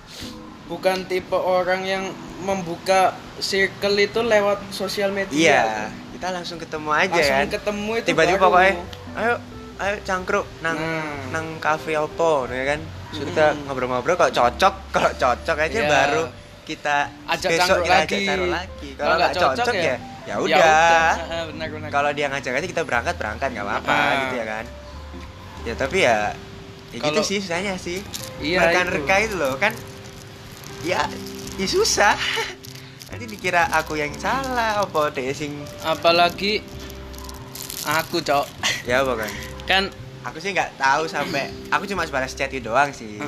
bukan 0.66 1.04
tipe 1.04 1.34
orang 1.34 1.82
yang 1.82 2.04
membuka 2.40 3.12
circle 3.38 3.96
itu 3.96 4.18
lewat 4.20 4.58
sosial 4.70 5.10
media 5.10 5.30
iya 5.30 5.62
kita 6.10 6.32
langsung 6.32 6.56
ketemu 6.56 6.90
aja 6.90 7.12
langsung 7.12 7.36
kan 7.36 7.46
ketemu 7.52 7.90
itu 7.94 8.06
tiba-tiba 8.08 8.38
pokoknya 8.40 8.72
ayo 9.14 9.34
ayo 9.76 9.96
cangkruk 10.02 10.46
nang 10.60 10.74
Nah. 10.74 11.30
nang 11.30 11.46
kafe 11.58 11.94
opo 11.94 12.48
ya 12.48 12.64
kan? 12.66 12.80
Terus 13.06 13.28
kita 13.28 13.46
Hmm. 13.50 13.60
ngobrol-ngobrol 13.64 14.14
kalau 14.14 14.32
cocok? 14.32 14.74
Kalau 14.94 15.10
cocok 15.12 15.56
aja 15.58 15.78
Iya. 15.78 15.86
baru 15.86 16.24
kita 16.62 16.96
ajak 17.30 17.50
besok 17.52 17.76
kita 17.78 17.86
lagi, 17.86 17.94
ajak 17.94 18.26
cangkruk 18.26 18.50
lagi. 18.50 18.88
Kalau 18.92 19.14
nggak 19.14 19.32
cocok, 19.32 19.74
ya 19.76 19.96
ya 20.26 20.34
udah. 20.36 21.10
Ah, 21.14 21.44
benar 21.52 21.66
benar. 21.70 21.88
Kalau 21.88 22.10
dia 22.10 22.26
ngajak 22.26 22.52
aja 22.54 22.66
kita 22.66 22.82
berangkat 22.82 23.14
berangkat 23.14 23.48
nggak 23.52 23.64
apa-apa 23.64 23.92
Ah. 23.92 24.10
gitu 24.20 24.34
ya 24.34 24.46
kan? 24.46 24.64
Ya 25.62 25.74
tapi 25.74 25.98
ya 26.00 26.16
ya 26.90 26.98
gitu 26.98 27.12
Kalau- 27.12 27.22
sih 27.22 27.38
susahnya 27.38 27.74
sih. 27.76 27.98
Iya, 28.38 28.58
reka-reka 28.64 29.16
itu. 29.20 29.34
loh 29.36 29.54
kan? 29.56 29.70
Ya 30.82 31.06
ya 31.54 31.66
susah. 31.66 32.16
Nanti 33.08 33.24
dikira 33.28 33.70
aku 33.70 33.94
yang 33.94 34.10
salah 34.16 34.80
apa 34.80 35.00
deh 35.10 35.30
sing 35.30 35.54
apalagi 35.80 36.58
aku 37.84 38.18
cok. 38.18 38.46
Ya 38.82 39.06
apa 39.06 39.14
kan 39.66 39.90
aku 40.22 40.38
sih 40.42 40.50
nggak 40.50 40.78
tahu 40.78 41.06
sampai 41.06 41.50
aku 41.70 41.86
cuma 41.86 42.06
sebatas 42.06 42.34
chat 42.34 42.50
itu 42.50 42.66
doang 42.66 42.90
sih. 42.90 43.18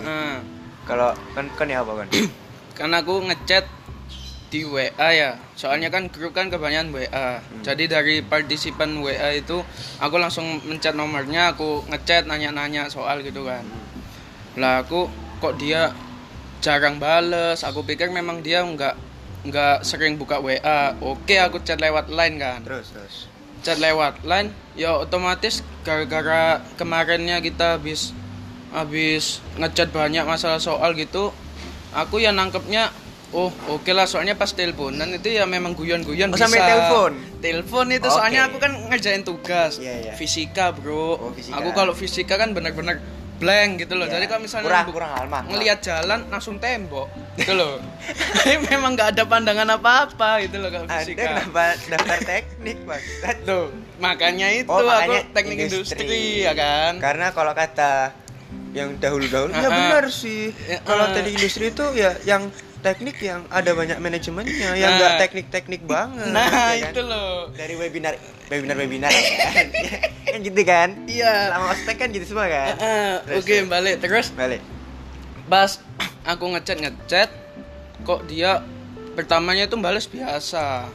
Kalau 0.88 1.12
kan 1.37 1.47
kan 1.52 1.68
ya 1.68 1.85
apa 1.85 2.04
kan? 2.04 2.09
Kan 2.78 2.95
aku 2.95 3.26
ngechat 3.26 3.66
di 4.49 4.64
WA 4.64 5.11
ya. 5.12 5.37
Soalnya 5.59 5.92
kan 5.92 6.09
grup 6.09 6.33
kan 6.33 6.49
kebanyakan 6.49 6.95
WA 6.95 7.42
Hmm. 7.42 7.61
jadi 7.66 7.85
dari 7.90 8.23
partisipan 8.23 9.02
WA 9.02 9.35
itu 9.35 9.61
aku 10.00 10.16
langsung 10.16 10.62
mencet 10.64 10.95
nomornya 10.95 11.52
aku 11.52 11.85
ngechat 11.90 12.25
nanya-nanya 12.25 12.88
soal 12.88 13.21
gitu 13.21 13.45
kan. 13.45 13.66
Lah 14.57 14.87
aku 14.87 15.11
kok 15.42 15.61
dia 15.61 15.92
jarang 16.64 16.97
bales? 16.97 17.66
Aku 17.66 17.85
pikir 17.85 18.09
memang 18.09 18.40
dia 18.40 18.64
nggak 18.64 18.95
nggak 19.50 19.87
sering 19.87 20.18
buka 20.18 20.42
WA 20.42 20.97
oke 20.99 21.35
aku 21.38 21.61
chat 21.62 21.78
lewat 21.78 22.09
line 22.09 22.40
kan. 22.40 22.64
Terus 22.64 22.90
terus 22.90 23.27
chat 23.61 23.77
lewat 23.77 24.23
line 24.23 24.49
ya 24.75 24.95
otomatis 24.97 25.61
gara-gara 25.83 26.43
kemarinnya 26.75 27.38
kita 27.38 27.75
habis 27.75 28.15
habis 28.69 29.41
ngechat 29.57 29.88
banyak 29.88 30.23
masalah 30.23 30.59
soal 30.59 30.93
gitu 30.93 31.33
aku 31.91 32.19
ya 32.19 32.31
nangkepnya 32.31 32.93
oh 33.31 33.49
oke 33.67 33.91
lah 33.91 34.05
soalnya 34.05 34.33
pas 34.33 34.49
teleponan 34.49 35.09
itu 35.11 35.29
ya 35.31 35.45
memang 35.45 35.73
guyon-guyon 35.73 36.29
Oh, 36.29 36.35
bisa 36.35 36.47
sampai 36.47 36.61
telepon? 36.62 37.12
telepon 37.38 37.87
itu 37.91 38.05
Oke. 38.05 38.15
soalnya 38.15 38.41
aku 38.45 38.57
kan 38.57 38.73
ngerjain 38.88 39.21
tugas 39.21 39.77
Iya, 39.77 39.95
iya. 40.03 40.12
fisika 40.15 40.71
bro 40.71 41.17
Oh, 41.19 41.33
fisika. 41.33 41.57
aku 41.57 41.71
kalau 41.73 41.93
fisika 41.93 42.35
kan 42.35 42.53
bener-bener 42.53 43.00
blank 43.38 43.71
gitu 43.80 43.95
loh 43.95 44.04
Iya. 44.04 44.14
jadi 44.14 44.25
kalau 44.26 44.42
misalnya 44.42 44.66
Kurang- 44.66 44.90
kurang 44.90 45.11
halaman. 45.12 45.42
ngelihat 45.47 45.78
jalan 45.80 46.21
langsung 46.26 46.59
tembok 46.59 47.07
gitu 47.35 47.54
loh 47.54 47.78
memang 48.68 48.92
nggak 48.92 49.14
ada 49.14 49.23
pandangan 49.25 49.68
apa-apa 49.73 50.42
gitu 50.42 50.59
loh 50.59 50.68
kalau 50.68 50.85
anda 50.85 50.99
fisika 51.00 51.23
kenapa 51.25 51.64
daftar 51.87 52.18
teknik 52.21 52.78
mas 52.83 53.02
Tuh, 53.49 53.71
makanya 53.97 54.49
itu 54.52 54.66
Oh, 54.66 54.78
aku 54.78 54.87
makanya 54.87 55.21
teknik 55.30 55.59
industri, 55.64 56.42
ya 56.42 56.52
kan. 56.52 56.99
Karena 56.99 57.30
kalau 57.30 57.52
kata 57.52 58.12
yang 58.71 58.97
dahulu-dahulu 58.97 59.50
ya 59.50 59.68
benar 59.68 60.04
sih. 60.09 60.52
Kalau 60.83 61.09
teknik 61.11 61.35
industri 61.37 61.71
itu 61.71 61.85
ya 61.95 62.12
yang 62.23 62.52
teknik 62.80 63.18
yang 63.18 63.42
ada 63.49 63.70
banyak 63.70 63.97
manajemennya, 63.97 64.70
yang 64.73 64.88
Nah. 64.88 64.97
enggak 64.97 65.12
teknik-teknik 65.20 65.82
banget. 65.82 66.30
Nah, 66.30 66.47
ya 66.73 66.85
kan? 66.85 66.92
itu 66.92 67.02
loh. 67.02 67.50
Dari 67.50 67.75
webinar 67.75 68.14
webinar 68.47 68.76
webinar 68.76 69.11
kan. 69.11 69.66
kan 70.28 70.38
gitu 70.40 70.62
kan? 70.62 70.88
Iya. 71.04 71.32
Selama 71.49 71.66
ospek 71.70 71.97
kan 71.97 72.08
gitu 72.08 72.26
semua 72.26 72.47
kan? 72.47 72.75
Terus, 73.25 73.38
Oke, 73.38 73.54
terus. 73.56 73.66
balik 73.66 73.94
terus 73.99 74.26
Balik. 74.30 74.61
pas 75.44 75.70
aku 76.32 76.44
ngechat 76.50 76.78
ngechat 76.78 77.28
kok 78.00 78.20
dia 78.25 78.62
pertamanya 79.12 79.64
itu 79.64 79.76
balas 79.76 80.04
biasa. 80.04 80.87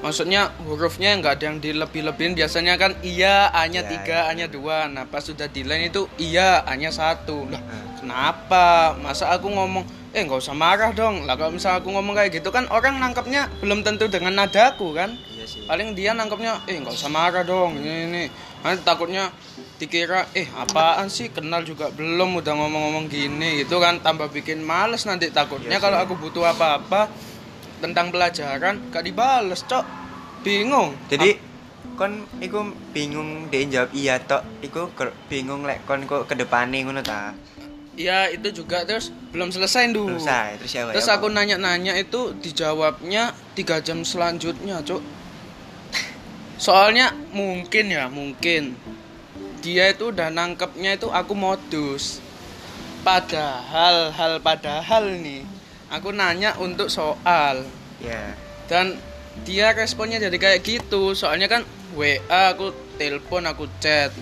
Maksudnya 0.00 0.48
hurufnya 0.64 1.12
nggak 1.14 1.32
ada 1.36 1.44
yang 1.46 1.58
dilebih-lebihin 1.58 2.32
biasanya 2.32 2.74
kan 2.74 2.96
iya 3.00 3.52
hanya 3.52 3.84
Ya, 3.84 3.90
tiga 3.90 4.18
ya. 4.18 4.28
hanya 4.32 4.46
dua 4.48 4.88
nah 4.88 5.04
pas 5.04 5.20
sudah 5.20 5.44
di 5.44 5.60
line 5.60 5.92
itu 5.92 6.08
iya 6.16 6.64
hanya 6.64 6.88
satu 6.88 7.44
lah 7.44 7.60
Ah. 7.60 8.00
kenapa 8.00 8.64
masa 8.96 9.28
aku 9.28 9.52
ngomong 9.52 9.84
eh 10.10 10.26
nggak 10.26 10.40
usah 10.42 10.56
marah 10.58 10.90
dong. 10.90 11.22
Lah 11.22 11.38
kalau 11.38 11.54
misalnya 11.54 11.78
aku 11.78 11.88
ngomong 11.94 12.14
kayak 12.18 12.42
gitu 12.42 12.50
kan 12.50 12.66
orang 12.74 12.98
nangkepnya 12.98 13.46
belum 13.62 13.86
tentu 13.86 14.10
dengan 14.10 14.34
nadaku 14.34 14.90
kan? 14.94 15.14
Iya 15.30 15.44
sih. 15.46 15.62
paling 15.70 15.94
dia 15.94 16.10
nangkepnya 16.12 16.66
eh 16.66 16.76
nggak 16.82 16.94
usah 16.94 17.10
marah 17.10 17.46
dong 17.46 17.78
ini 17.78 18.10
ini. 18.10 18.22
Nanti 18.60 18.82
takutnya 18.82 19.30
dikira 19.78 20.26
eh 20.34 20.50
apaan 20.58 21.06
sih? 21.06 21.30
Kenal 21.30 21.62
juga 21.62 21.94
belum 21.94 22.42
udah 22.42 22.54
ngomong-ngomong 22.58 23.06
gini 23.06 23.62
gitu 23.62 23.78
kan. 23.78 24.02
Tambah 24.02 24.34
bikin 24.34 24.66
males 24.66 25.06
nanti 25.06 25.30
takutnya 25.30 25.70
Iya 25.70 25.78
kalau 25.78 25.98
aku 26.02 26.18
butuh 26.18 26.50
apa-apa 26.50 27.06
tentang 27.78 28.10
pelajaran 28.10 28.90
gak 28.90 29.06
dibales 29.06 29.62
cok. 29.64 29.86
Bingung. 30.42 30.98
Jadi 31.06 31.38
kon 31.94 32.26
iku 32.42 32.64
bingung 32.90 33.46
dia 33.46 33.62
jawab 33.70 33.90
iya 33.94 34.18
tok. 34.18 34.42
Iku 34.58 34.90
bingung 35.30 35.62
lek 35.62 35.86
kon 35.86 36.02
kok 36.10 36.26
ke 36.26 36.34
depane 36.34 36.82
ngono 36.82 37.00
ta 37.06 37.30
ya 37.94 38.30
itu 38.30 38.50
juga. 38.52 38.82
Terus 38.84 39.14
belum 39.30 39.54
selesai 39.54 39.94
dulu 39.94 40.18
selesai. 40.18 40.58
Terus 40.62 40.72
ya 40.74 40.82
terus 40.90 41.08
aku 41.10 41.30
nanya-nanya 41.30 41.94
itu 41.98 42.34
dijawabnya 42.38 43.34
tiga 43.54 43.78
jam 43.78 44.02
selanjutnya 44.02 44.82
cok 44.82 45.20
soalnya 46.60 47.16
mungkin 47.32 47.88
ya 47.88 48.12
mungkin. 48.12 48.76
Dia 49.64 49.92
itu 49.92 50.12
udah 50.12 50.28
nangkepnya 50.28 51.00
itu 51.00 51.08
aku 51.08 51.32
modus. 51.32 52.20
Padahal 53.00 54.12
hal 54.12 54.44
padahal 54.44 55.08
nih 55.24 55.48
aku 55.88 56.12
nanya 56.12 56.52
untuk 56.60 56.92
soal. 56.92 57.64
Ya. 58.04 58.36
Dan 58.68 59.00
dia 59.48 59.72
responnya 59.72 60.20
jadi 60.20 60.36
kayak 60.36 60.60
gitu. 60.60 61.16
Soalnya 61.16 61.48
kan 61.48 61.64
WA 61.96 62.52
aku 62.52 62.76
telepon 63.00 63.48
aku 63.48 63.64
chat. 63.80 64.12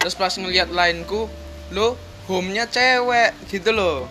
Terus 0.00 0.16
pas 0.16 0.32
ngeliat 0.32 0.72
lainku 0.72 1.28
lo 1.72 2.00
home-nya 2.28 2.64
cewek 2.68 3.32
gitu 3.52 3.70
loh. 3.72 4.08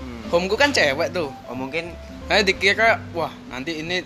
Hmm. 0.00 0.22
homeku 0.32 0.56
kan 0.56 0.72
cewek 0.72 1.12
tuh. 1.12 1.28
Oh 1.48 1.56
mungkin 1.56 1.92
saya 2.28 2.40
dikira 2.46 3.02
wah 3.12 3.32
nanti 3.52 3.82
ini 3.84 4.00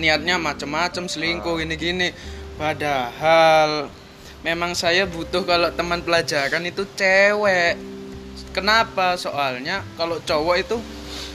niatnya 0.00 0.40
macem-macem 0.40 1.08
selingkuh 1.08 1.54
Oh. 1.54 1.58
gini-gini. 1.60 2.12
Padahal 2.54 3.90
memang 4.46 4.72
saya 4.78 5.04
butuh 5.10 5.42
kalau 5.42 5.68
teman 5.74 6.00
pelajaran 6.00 6.64
itu 6.64 6.86
cewek. 6.96 7.76
Kenapa? 8.54 9.18
Soalnya 9.18 9.82
kalau 9.98 10.22
cowok 10.22 10.56
itu 10.62 10.76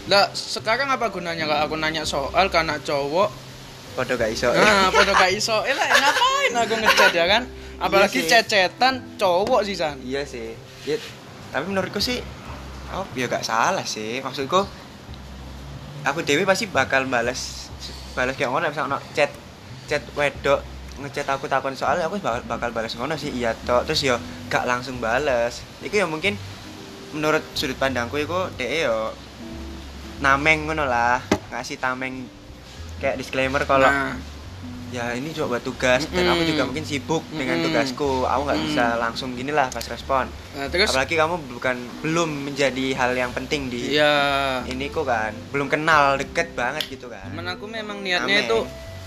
lah 0.10 0.26
sekarang 0.34 0.90
apa 0.90 1.14
gunanya 1.14 1.46
kalau 1.46 1.62
aku 1.70 1.76
nanya 1.78 2.02
soal 2.02 2.50
karena 2.50 2.82
cowok? 2.82 3.30
Podo 3.94 4.16
gak 4.16 4.32
iso. 4.32 4.50
Nah 4.50 4.90
pada 4.90 5.12
gak 5.14 5.32
iso. 5.36 5.60
Eh 5.68 5.76
lah 5.76 5.86
ngapain 5.86 6.54
aku 6.66 6.74
ngechat 6.82 7.12
ya 7.14 7.26
kan? 7.30 7.44
Apalagi 7.80 8.26
Iya 8.26 8.44
cecetan 8.44 9.20
cowok 9.20 9.62
sih 9.68 9.76
san. 9.76 10.00
Iya 10.04 10.24
sih. 10.26 10.56
Ya, 10.88 10.96
tapi 11.50 11.66
menurutku 11.70 12.02
sih 12.02 12.22
oh 12.94 13.06
ya 13.14 13.30
gak 13.30 13.46
salah 13.46 13.86
sih. 13.86 14.22
Maksudku 14.22 14.66
aku 16.06 16.20
dewi 16.24 16.48
pasti 16.48 16.66
bakal 16.70 17.06
balas 17.06 17.70
balas 18.14 18.34
kayak 18.38 18.50
ngono. 18.50 18.70
Misalnya 18.70 18.98
chat 19.14 19.32
chat 19.90 20.04
wedok 20.14 20.62
ngechat 21.00 21.28
aku 21.32 21.48
takon 21.48 21.80
soal 21.80 21.96
aku 22.04 22.20
bakal, 22.20 22.44
bakal 22.44 22.70
balas 22.76 22.92
ngono 23.00 23.16
sih 23.16 23.32
iya 23.32 23.56
tok 23.56 23.88
terus 23.88 24.04
yo 24.04 24.20
gak 24.52 24.68
langsung 24.68 25.00
balas 25.00 25.64
itu 25.80 25.96
ya 25.96 26.04
mungkin 26.04 26.36
menurut 27.16 27.40
sudut 27.56 27.80
pandangku 27.80 28.20
itu 28.20 28.36
deh 28.60 28.86
yo 28.86 29.16
nameng 30.20 30.68
ngono 30.68 30.86
lah. 30.86 31.24
Ngasih 31.50 31.82
tameng 31.82 32.28
kayak 33.02 33.18
disclaimer 33.18 33.64
kalau 33.66 33.88
Nah, 33.88 34.20
ya 34.90 35.14
ini 35.14 35.30
coba 35.32 35.58
tugas 35.58 36.06
dan 36.08 36.26
aku 36.28 36.44
juga 36.44 36.66
mungkin 36.66 36.82
sibuk 36.82 37.22
dengan 37.30 37.58
Mm-mm. 37.58 37.66
tugasku. 37.68 38.26
Aku 38.26 38.42
nggak 38.44 38.58
Mm. 38.58 38.66
bisa 38.66 38.86
langsung 38.96 39.30
gini 39.34 39.50
lah 39.50 39.68
pas 39.68 39.84
respon. 39.84 40.26
Nah, 40.54 40.68
terus? 40.68 40.90
Apalagi 40.90 41.14
kamu 41.14 41.36
bukan 41.52 41.76
belum 42.02 42.30
menjadi 42.46 42.86
hal 42.94 43.14
yang 43.14 43.30
penting 43.30 43.68
di 43.68 43.94
ya 43.94 44.14
ini 44.66 44.88
kok 44.88 45.06
kan. 45.06 45.32
Belum 45.50 45.66
kenal 45.66 46.16
deket 46.16 46.54
banget 46.54 46.86
gitu 46.88 47.06
kan. 47.06 47.30
Temen 47.30 47.46
aku 47.48 47.66
memang 47.66 48.00
niatnya 48.00 48.42
Nameng. 48.42 48.46
itu 48.46 48.60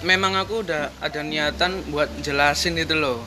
memang 0.02 0.32
aku 0.34 0.62
udah 0.62 0.90
ada 0.98 1.20
niatan 1.20 1.86
buat 1.88 2.10
jelasin 2.18 2.74
itu 2.74 2.94
loh. 2.94 3.22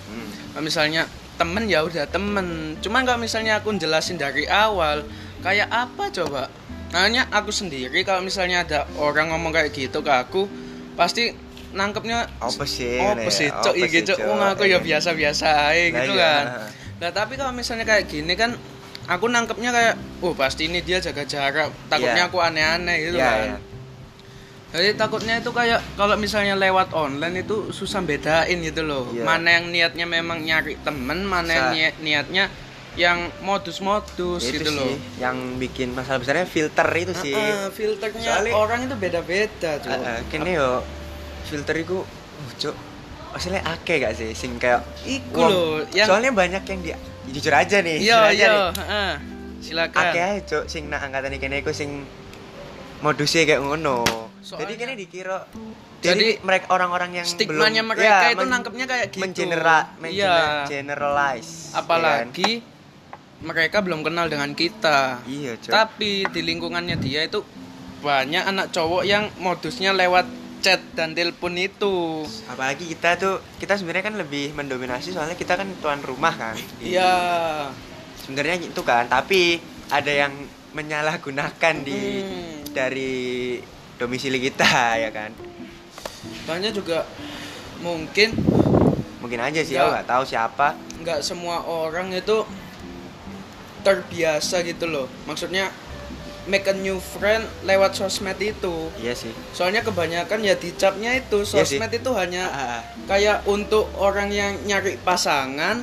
Kalau 0.52 0.64
misalnya 0.64 1.04
temen 1.36 1.68
ya 1.68 1.84
udah 1.84 2.08
temen. 2.08 2.80
Cuman 2.80 3.04
kalau 3.04 3.20
misalnya 3.20 3.60
aku 3.60 3.76
jelasin 3.76 4.16
dari 4.16 4.48
awal 4.48 5.04
kayak 5.40 5.68
apa 5.68 6.08
coba? 6.10 6.48
Nanya 6.92 7.28
aku 7.28 7.52
sendiri 7.52 8.08
kalau 8.08 8.24
misalnya 8.24 8.64
ada 8.64 8.80
orang 8.96 9.28
ngomong 9.30 9.52
kayak 9.52 9.76
gitu 9.76 10.00
ke 10.00 10.08
aku 10.08 10.48
pasti 10.96 11.36
nangkepnya 11.76 12.26
apa 12.38 12.64
sih 12.64 12.98
apa 12.98 13.20
ini 13.20 13.30
sih 13.30 13.48
ya? 13.48 13.60
cok 13.60 13.76
iki 13.78 14.00
cok? 14.04 14.18
Wong 14.24 14.40
aku 14.42 14.64
ya 14.64 14.80
biasa-biasa 14.80 15.46
aja 15.68 15.84
Lah 15.86 15.92
gitu 15.94 16.14
iya. 16.14 16.32
kan. 16.34 16.46
Nah 16.96 17.10
tapi 17.12 17.36
kalau 17.36 17.52
misalnya 17.52 17.84
kayak 17.84 18.08
gini 18.08 18.34
kan 18.34 18.56
aku 19.06 19.28
nangkepnya 19.28 19.70
kayak 19.70 19.94
oh 20.20 20.34
pasti 20.34 20.66
ini 20.66 20.80
dia 20.80 20.98
jaga 20.98 21.22
jarak. 21.24 21.70
Takutnya 21.86 22.24
Iya. 22.24 22.30
aku 22.30 22.38
aneh-aneh 22.40 22.98
gitu 23.04 23.18
Iya, 23.18 23.28
kan. 23.28 23.60
jadi 24.72 24.92
takutnya 24.94 25.36
itu 25.38 25.52
kayak 25.52 25.80
kalau 25.94 26.16
misalnya 26.16 26.56
lewat 26.56 26.92
online 26.92 27.42
itu 27.42 27.70
susah 27.70 28.00
bedain 28.02 28.58
gitu 28.60 28.82
loh. 28.82 29.08
Iya. 29.10 29.24
mana 29.24 29.50
yang 29.54 29.66
niatnya 29.70 30.06
memang 30.06 30.40
nyari 30.42 30.76
temen 30.78 31.24
mana 31.24 31.48
yang 31.50 31.66
Bisa. 31.66 31.76
niat- 31.76 32.00
niatnya 32.02 32.46
yang 32.96 33.20
modus-modus 33.42 34.40
Ya, 34.42 34.50
itu 34.50 34.58
gitu 34.58 34.72
sih 34.72 34.78
loh 34.78 34.96
yang 35.18 35.36
bikin 35.56 35.92
masalah 35.92 36.16
besarnya 36.18 36.44
filter 36.46 36.88
itu 36.94 37.12
sih. 37.14 37.32
Ah, 37.32 37.68
ah, 37.68 37.70
filternya 37.70 38.24
Soalnya- 38.26 38.56
orang 38.56 38.80
itu 38.84 38.96
beda-beda 38.96 39.72
tuh 39.80 39.92
Heeh, 39.92 40.20
kene 40.30 40.56
yo 40.56 40.80
filter 41.46 41.76
iku 41.78 42.02
uh, 42.02 42.52
cuk 42.58 42.76
maksudnya 43.32 43.62
akeh 43.64 44.00
gak 44.00 44.14
sih? 44.16 44.32
Sing 44.32 44.56
kayak 44.56 44.82
Iku 45.04 45.42
loh, 45.42 45.84
yang- 45.92 46.08
soalnya 46.08 46.32
banyak 46.32 46.64
yang 46.64 46.80
dia 46.82 46.98
jujur 47.26 47.52
aja 47.52 47.82
nih 47.82 47.98
iya 48.00 48.30
iya 48.30 48.70
heeh. 48.72 49.12
silakan. 49.60 50.02
Akeh 50.08 50.46
cuk 50.46 50.64
sing 50.66 50.88
nak 50.88 51.04
angkatan 51.04 51.34
iki 51.34 51.42
kene 51.42 51.60
iku 51.60 51.72
sing 51.72 52.06
modusnya 53.02 53.44
kayak 53.44 53.62
ngono. 53.62 54.06
Soalnya- 54.40 54.62
jadi 54.64 54.74
kene 54.78 54.94
dikira 54.96 55.38
Jadi, 56.06 56.06
jadi 56.06 56.28
mereka 56.46 56.66
orang-orang 56.70 57.18
yang 57.18 57.26
stigmanya 57.26 57.82
belum, 57.82 57.98
mereka 57.98 58.06
ya, 58.06 58.30
itu 58.30 58.46
men- 58.46 58.52
nangkepnya 58.54 58.86
kayak 58.86 59.06
gitu. 59.10 59.22
mengenera 59.26 59.80
iya. 60.06 60.36
generalize 60.70 61.74
apalagi 61.74 62.62
mereka 63.42 63.82
belum 63.82 64.00
kenal 64.00 64.30
dengan 64.30 64.54
kita. 64.54 65.26
Iya 65.26 65.58
cuk. 65.58 65.72
Tapi 65.74 66.30
di 66.30 66.42
lingkungannya 66.46 66.96
dia 66.96 67.26
itu 67.26 67.42
banyak 68.00 68.46
anak 68.46 68.70
cowok 68.70 69.02
yang 69.02 69.34
modusnya 69.42 69.92
lewat 69.92 70.30
chat 70.66 70.82
dan 70.98 71.14
telepon 71.14 71.54
itu. 71.54 72.26
Apalagi 72.50 72.90
kita 72.90 73.14
tuh 73.16 73.38
kita 73.62 73.78
sebenarnya 73.78 74.02
kan 74.04 74.16
lebih 74.18 74.50
mendominasi 74.52 75.14
soalnya 75.14 75.38
kita 75.38 75.54
kan 75.54 75.70
tuan 75.78 76.02
rumah 76.02 76.34
kan. 76.34 76.58
Iya. 76.82 77.14
Sebenarnya 78.18 78.58
itu 78.58 78.82
kan 78.82 79.06
tapi 79.06 79.62
ada 79.88 80.10
yang 80.10 80.34
menyalahgunakan 80.74 81.76
di 81.80 82.02
Hmm. 82.18 82.66
dari 82.74 83.62
domisili 83.96 84.42
kita 84.42 84.66
ya 85.06 85.14
kan? 85.14 85.30
Banyak 86.44 86.74
juga 86.74 87.06
mungkin 87.80 88.34
mungkin 89.22 89.40
aja 89.40 89.62
sih 89.62 89.78
Ya. 89.78 89.86
aku 89.86 89.94
nggak 89.94 90.10
tahu 90.10 90.24
siapa. 90.26 90.68
Nggak 91.00 91.22
semua 91.22 91.62
orang 91.62 92.10
itu 92.10 92.42
terbiasa 93.82 94.66
gitu 94.66 94.90
loh. 94.90 95.06
Maksudnya 95.30 95.70
make 96.46 96.64
a 96.64 96.74
new 96.74 96.98
friend 96.98 97.42
lewat 97.62 97.94
sosmed 97.94 98.38
itu 98.38 98.90
iya 98.96 99.12
sih 99.12 99.34
soalnya 99.52 99.82
kebanyakan 99.82 100.40
ya 100.40 100.54
dicapnya 100.54 101.16
itu 101.16 101.42
Iya 101.42 101.66
sosmed 101.66 101.92
itu 101.92 102.12
hanya 102.14 102.44
Ah, 102.48 102.80
kayak 103.06 103.42
untuk 103.46 103.90
orang 103.96 104.30
yang 104.30 104.54
nyari 104.62 104.98
pasangan 105.00 105.82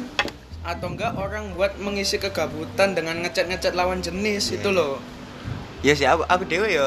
atau 0.63 0.87
enggak 0.89 1.15
orang 1.15 1.51
buat 1.53 1.75
mengisi 1.77 2.17
kegabutan 2.17 2.95
dengan 2.95 3.19
ngechat-ngechat 3.21 3.73
lawan 3.73 3.99
jenis 3.99 4.49
Iya, 4.49 4.57
itu 4.57 4.69
iya. 4.69 4.79
loh 4.79 4.95
iya 5.81 5.93
sih 5.93 6.07
aku 6.07 6.23
aku 6.25 6.43
dewe 6.45 6.71
yo 6.71 6.87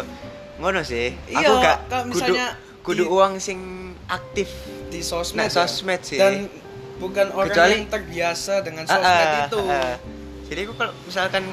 ngono 0.55 0.79
sih 0.81 1.11
Iya, 1.27 1.43
aku 1.43 1.53
gak 1.59 1.77
kalau 1.85 2.03
kudu 2.05 2.11
misalnya 2.15 2.47
kudu 2.81 3.03
di- 3.03 3.11
uang 3.11 3.33
sing 3.37 3.59
aktif 4.07 4.47
di 4.87 5.01
sosmed 5.01 5.35
Nah, 5.37 5.45
ya. 5.45 5.55
sosmed 5.57 5.99
sih. 5.99 6.15
dan 6.15 6.47
bukan 6.95 7.27
orang 7.29 7.51
Kecuali- 7.51 7.75
yang 7.75 7.91
terbiasa 7.91 8.53
dengan 8.61 8.83
Ah, 8.85 8.91
sosmed 8.93 9.11
ah, 9.27 9.43
itu 9.43 9.59
ah. 9.67 9.95
jadi 10.45 10.59
aku 10.63 10.73
kalau 10.73 10.93
misalkan 11.03 11.43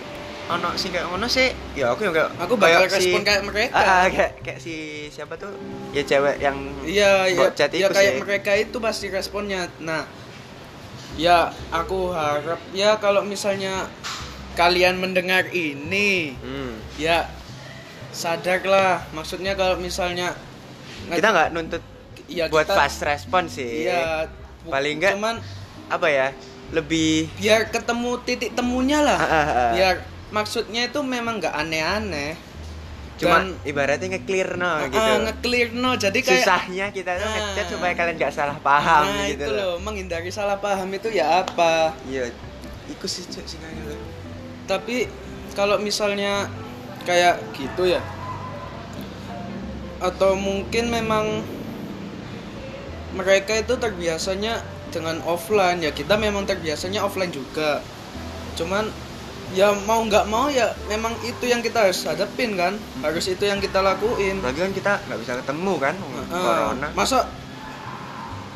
ono 0.45 0.75
sing 0.75 0.91
kayak 0.91 1.07
ngono 1.07 1.27
sih 1.27 1.49
ya 1.73 1.91
aku 1.91 2.03
yang 2.03 2.13
kayak 2.13 2.31
Aku 2.41 2.55
bakal 2.57 2.83
kayak 2.83 2.91
si- 2.93 3.09
respon 3.09 3.23
kayak 3.23 3.43
mereka. 3.43 3.73
Ah, 3.73 3.85
ah, 3.85 4.05
kayak 4.07 4.33
kayak 4.41 4.59
si 4.59 4.75
siapa 5.09 5.35
tuh 5.35 5.55
ya 5.91 6.03
cewek 6.03 6.37
yang 6.39 6.57
Iya, 6.83 7.11
iya, 7.27 7.47
ya 7.49 7.89
kayak 7.89 8.13
sih. 8.13 8.21
mereka 8.21 8.53
itu 8.55 8.77
pasti 8.77 9.07
responnya. 9.09 9.71
Nah, 9.79 10.03
ya 11.15 11.39
aku 11.71 12.11
harap 12.11 12.59
ya 12.71 12.97
kalau 12.97 13.23
misalnya 13.23 13.87
kalian 14.53 14.99
mendengar 14.99 15.49
ini, 15.49 16.37
Hmm. 16.37 16.77
ya 16.97 17.31
sadarlah. 18.11 19.07
Maksudnya 19.11 19.55
kalau 19.55 19.77
misalnya 19.77 20.37
kita 21.09 21.29
nggak 21.29 21.49
nuntut 21.51 21.83
ya 22.27 22.47
buat 22.47 22.65
kita- 22.65 22.77
fast 22.77 23.01
respon 23.03 23.47
sih 23.47 23.87
Iya, 23.87 24.29
bu- 24.63 24.71
Paling 24.71 24.97
nggak- 24.99 25.15
cuman 25.15 25.37
apa 25.89 26.07
ya 26.07 26.27
lebih 26.71 27.29
biar 27.37 27.69
ketemu 27.69 28.11
titik 28.23 28.51
temunya 28.53 29.01
lah. 29.01 29.19
Ah, 29.19 29.29
ah, 29.31 29.45
ah. 29.45 29.71
Biar 29.73 29.97
maksudnya 30.33 30.89
itu 30.89 31.01
memang 31.01 31.39
nggak 31.39 31.55
aneh-aneh. 31.55 32.35
cuma 33.13 33.39
Dan- 33.39 33.55
ibaratnya 33.63 34.19
nge-clear 34.19 34.59
no 34.59 34.67
Ah, 34.67 34.89
gitu 34.89 35.13
nge-clear 35.23 35.69
no. 35.71 35.95
Jadi 35.95 36.19
kayak 36.21 36.43
susahnya 36.43 36.91
kita 36.91 37.15
tuh 37.15 37.29
Ah. 37.29 37.35
ngechat 37.55 37.67
supaya 37.71 37.93
kalian 37.95 38.17
nggak 38.19 38.35
salah 38.35 38.59
paham 38.59 39.05
nah, 39.07 39.29
gitu 39.31 39.47
itu 39.47 39.53
loh, 39.53 39.79
menghindari 39.79 40.27
salah 40.27 40.59
paham 40.59 40.91
itu 40.91 41.07
ya 41.07 41.47
apa? 41.47 41.95
iya 42.03 42.27
ikut 42.91 43.07
sih 43.07 43.23
cok 43.23 43.45
sih 43.47 43.59
loh. 43.63 43.95
tapi 44.67 45.07
kalau 45.53 45.79
misalnya 45.79 46.51
kayak 47.05 47.39
gitu 47.55 47.87
ya 47.87 48.03
atau 50.01 50.35
mungkin 50.35 50.91
memang 50.91 51.47
mereka 53.13 53.55
itu 53.55 53.77
terbiasanya 53.77 54.59
dengan 54.91 55.23
offline 55.23 55.79
ya 55.79 55.93
kita 55.93 56.17
memang 56.17 56.43
terbiasanya 56.43 56.99
offline 57.01 57.31
juga 57.31 57.85
cuman 58.55 58.91
ya 59.53 59.69
mau 59.85 60.01
nggak 60.03 60.25
mau 60.27 60.49
ya 60.49 60.73
memang 60.87 61.13
itu 61.23 61.45
yang 61.45 61.61
kita 61.61 61.85
harus 61.85 62.01
hadapin 62.03 62.55
kan? 62.55 62.73
Harus 62.99 63.27
itu 63.27 63.43
yang 63.43 63.59
kita 63.59 63.81
lakuin. 63.81 64.41
Lagi 64.41 64.59
kan 64.59 64.73
kita 64.73 64.93
nggak 65.05 65.19
bisa 65.19 65.33
ketemu 65.39 65.73
kan? 65.77 65.95
Ah, 66.29 66.41
corona. 66.73 66.89
Masa 66.93 67.19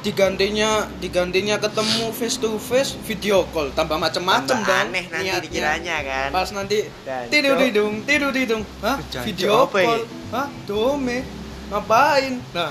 digantinya 0.01 0.87
digantinya 0.97 1.59
ketemu 1.59 2.15
face 2.15 2.39
to 2.39 2.57
face 2.57 2.95
video 3.03 3.43
call? 3.51 3.69
Tambah 3.71 3.99
macem-macem 3.99 4.55
Tambah 4.55 4.71
dong 4.71 4.89
aneh 4.89 5.05
nanti 5.09 5.25
niatnya. 5.27 5.43
dikiranya 5.43 5.97
kan? 6.01 6.29
Pas 6.31 6.49
nanti 6.51 6.79
Dan 7.03 7.27
tidur 7.27 7.53
cok. 7.53 7.61
didung 7.61 7.95
tidur 8.07 8.31
didung 8.31 8.63
hah? 8.81 8.97
Jancok 9.05 9.25
video 9.25 9.51
apa 9.63 9.79
call? 9.83 10.03
Hah? 10.31 10.47
Dome. 10.65 11.19
Ngapain? 11.67 12.35
Nah 12.55 12.71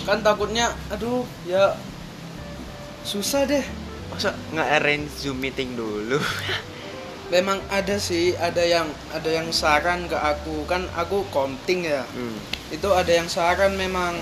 kan 0.00 0.18
takutnya 0.20 0.72
aduh 0.88 1.24
ya 1.44 1.76
susah 3.02 3.48
deh. 3.48 3.64
Masa 4.10 4.36
nggak 4.50 4.68
arrange 4.76 5.08
zoom 5.16 5.38
meeting 5.38 5.72
dulu 5.74 6.18
memang 7.30 7.62
ada 7.70 7.96
sih 7.96 8.34
ada 8.36 8.60
yang 8.60 8.90
ada 9.14 9.30
yang 9.30 9.48
saran 9.54 10.10
ke 10.10 10.18
aku. 10.18 10.66
Kan 10.66 10.90
aku 10.98 11.24
konting 11.30 11.86
ya. 11.86 12.02
Hmm. 12.12 12.36
itu 12.70 12.86
ada 12.90 13.10
yang 13.10 13.26
saran 13.30 13.74
memang. 13.74 14.18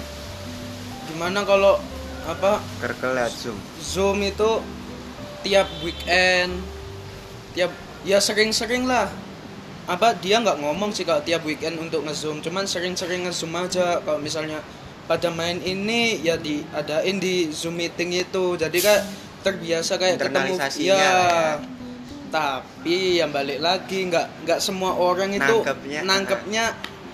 Gimana 1.09 1.45
kalau 1.45 1.81
apa 2.29 2.61
kerkel 2.81 3.17
lihat 3.17 3.33
zoom. 3.33 3.57
Zoom 3.81 4.21
itu 4.21 4.61
tiap 5.41 5.69
weekend 5.81 6.61
tiap 7.57 7.73
ya 8.05 8.21
sering-sering 8.21 8.85
lah. 8.85 9.09
Apa 9.89 10.13
dia 10.21 10.39
nggak 10.39 10.61
ngomong 10.61 10.93
sih 10.93 11.09
kalau 11.09 11.25
tiap 11.25 11.43
weekend 11.49 11.81
untuk 11.81 12.05
ngezoom. 12.05 12.45
Cuman 12.45 12.69
sering-sering 12.69 13.25
ngezoom 13.25 13.57
aja. 13.57 14.05
Kalau 14.05 14.21
misalnya 14.21 14.61
pada 15.09 15.33
main 15.33 15.57
ini 15.65 16.21
ya 16.21 16.37
diadain 16.37 17.17
di 17.17 17.49
zoom 17.49 17.81
meeting 17.81 18.13
itu. 18.13 18.57
Jadi 18.61 18.79
kayak 18.85 19.03
terbiasa 19.41 19.97
kayak 19.97 20.21
ketemu 20.21 20.55
ya 20.77 20.97
ya. 20.97 21.78
Tapi 22.29 23.17
yang 23.17 23.29
balik 23.29 23.59
lagi 23.59 24.05
nggak 24.05 24.45
nggak 24.45 24.59
semua 24.59 24.93
orang 24.93 25.31
itu 25.31 25.43
Nangkepnya, 25.43 26.01
nangkepnya 26.03 26.65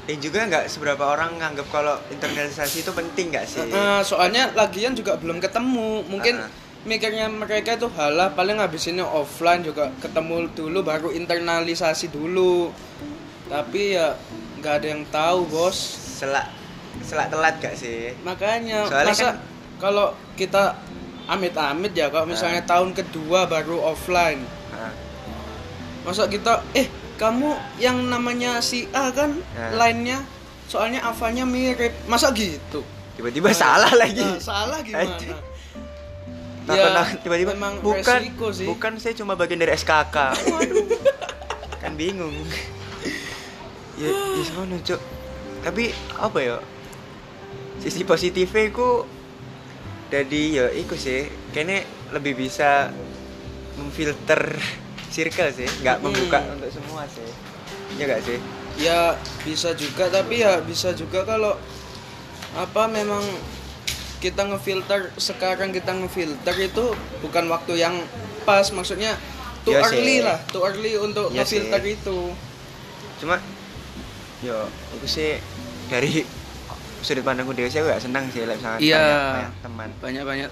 dan 0.05 0.19
juga 0.19 0.39
nggak 0.45 0.65
seberapa 0.67 1.05
orang 1.07 1.35
nganggap 1.35 1.65
kalau 1.71 1.97
internalisasi 2.09 2.83
itu 2.83 2.93
penting 2.93 3.33
nggak 3.33 3.47
sih? 3.47 3.65
Eh, 3.65 4.01
soalnya 4.03 4.53
lagian 4.53 4.93
juga 4.93 5.17
belum 5.17 5.41
ketemu. 5.41 6.05
Mungkin 6.05 6.35
Ah. 6.37 6.51
mikirnya 6.85 7.25
mereka 7.27 7.73
itu 7.73 7.89
halah 7.91 8.29
paling 8.29 8.61
habis 8.61 8.85
ini 8.85 9.01
offline 9.01 9.65
juga 9.65 9.89
ketemu 9.99 10.53
dulu 10.53 10.85
baru 10.85 11.09
internalisasi 11.09 12.13
dulu. 12.13 12.69
Tapi 13.47 13.97
ya 13.97 14.13
nggak 14.59 14.75
ada 14.77 14.87
yang 14.87 15.03
tahu 15.09 15.49
bos. 15.49 15.77
Selak 16.15 16.53
selak 17.01 17.27
telat 17.27 17.57
gak 17.59 17.75
sih? 17.75 18.13
Makanya 18.21 18.85
Soalnya 18.85 19.09
masa 19.09 19.25
kan- 19.27 19.41
kalau 19.81 20.07
kita 20.37 20.77
amit-amit 21.25 21.91
ya 21.91 22.07
kalau 22.07 22.29
misalnya 22.29 22.61
tahun 22.63 22.93
kedua 22.93 23.49
baru 23.49 23.81
offline 23.83 24.45
masa 26.05 26.29
kita 26.29 26.61
eh 26.77 26.87
kamu 27.17 27.57
yang 27.81 27.97
namanya 28.07 28.61
si 28.61 28.85
A 28.93 29.09
kan 29.11 29.41
Nah. 29.57 29.73
lainnya 29.81 30.21
soalnya 30.69 31.05
Avanya 31.07 31.45
mirip. 31.49 31.93
Masa 32.09 32.33
gitu? 32.35 32.85
Tiba-tiba 33.15 33.55
salah 33.55 33.93
lagi. 33.95 34.21
Nah, 34.21 34.41
salah 34.43 34.79
gimana. 34.83 35.17
Ya, 36.65 37.05
tiba-tiba 37.21 37.53
memang 37.53 37.85
bukan 37.85 38.25
sih. 38.57 38.65
bukan 38.65 38.97
saya 38.97 39.13
cuma 39.13 39.37
bagian 39.37 39.61
dari 39.61 39.77
SKK 39.77 40.17
waduh. 40.49 40.85
Kan 41.79 41.93
bingung. 41.95 42.33
Ya 44.01 44.09
ya 44.11 44.79
cuk. 44.81 45.01
Tapi 45.61 45.93
apa 46.17 46.39
ya? 46.41 46.57
Sisi 47.85 48.03
positifnya 48.09 48.73
ku 48.73 49.05
jadi 50.09 50.43
ya 50.51 50.67
iku 50.73 50.97
sih. 50.97 51.29
Kayaknya 51.53 51.85
lebih 52.17 52.33
bisa 52.35 52.89
memfilter 53.77 54.57
circle 55.15 55.51
sih 55.53 55.71
nggak 55.81 55.97
Hmm. 55.97 56.05
membuka 56.05 56.43
untuk 56.51 56.69
semua 56.69 57.07
sih 57.07 57.23
ya 57.95 58.05
gak 58.05 58.23
sih 58.23 58.39
ya 58.75 59.01
bisa 59.41 59.71
juga 59.73 60.11
tapi 60.11 60.43
ya 60.43 60.59
bisa 60.61 60.91
juga 60.93 61.23
kalau 61.23 61.55
apa 62.53 62.87
memang 62.87 63.23
kita 64.19 64.43
ngefilter 64.43 65.15
sekarang 65.17 65.71
kita 65.71 65.93
ngefilter 65.93 66.57
itu 66.57 66.85
bukan 67.21 67.47
waktu 67.47 67.79
yang 67.79 67.95
pas 68.43 68.67
maksudnya 68.69 69.15
too 69.63 69.71
sih. 69.71 69.79
early 69.81 70.17
lah 70.19 70.43
too 70.49 70.61
early 70.61 70.97
untuk 70.97 71.31
Iya 71.31 71.41
ngefilter 71.41 71.81
sih. 71.81 71.95
itu 71.95 72.19
cuma 73.15 73.39
yo 74.41 74.67
itu 74.93 75.07
sih 75.07 75.31
dari 75.87 76.27
sudut 77.05 77.23
pandangku 77.23 77.53
dia 77.53 77.69
sih 77.69 77.79
gak 77.79 78.01
senang 78.01 78.25
sih 78.29 78.43
like, 78.43 78.57
misalnya 78.57 78.81
Iya. 78.81 78.97
banyak, 78.99 79.21
banyak 79.31 79.53
teman. 79.61 79.89
Banyak 80.01 80.25
banyak 80.25 80.49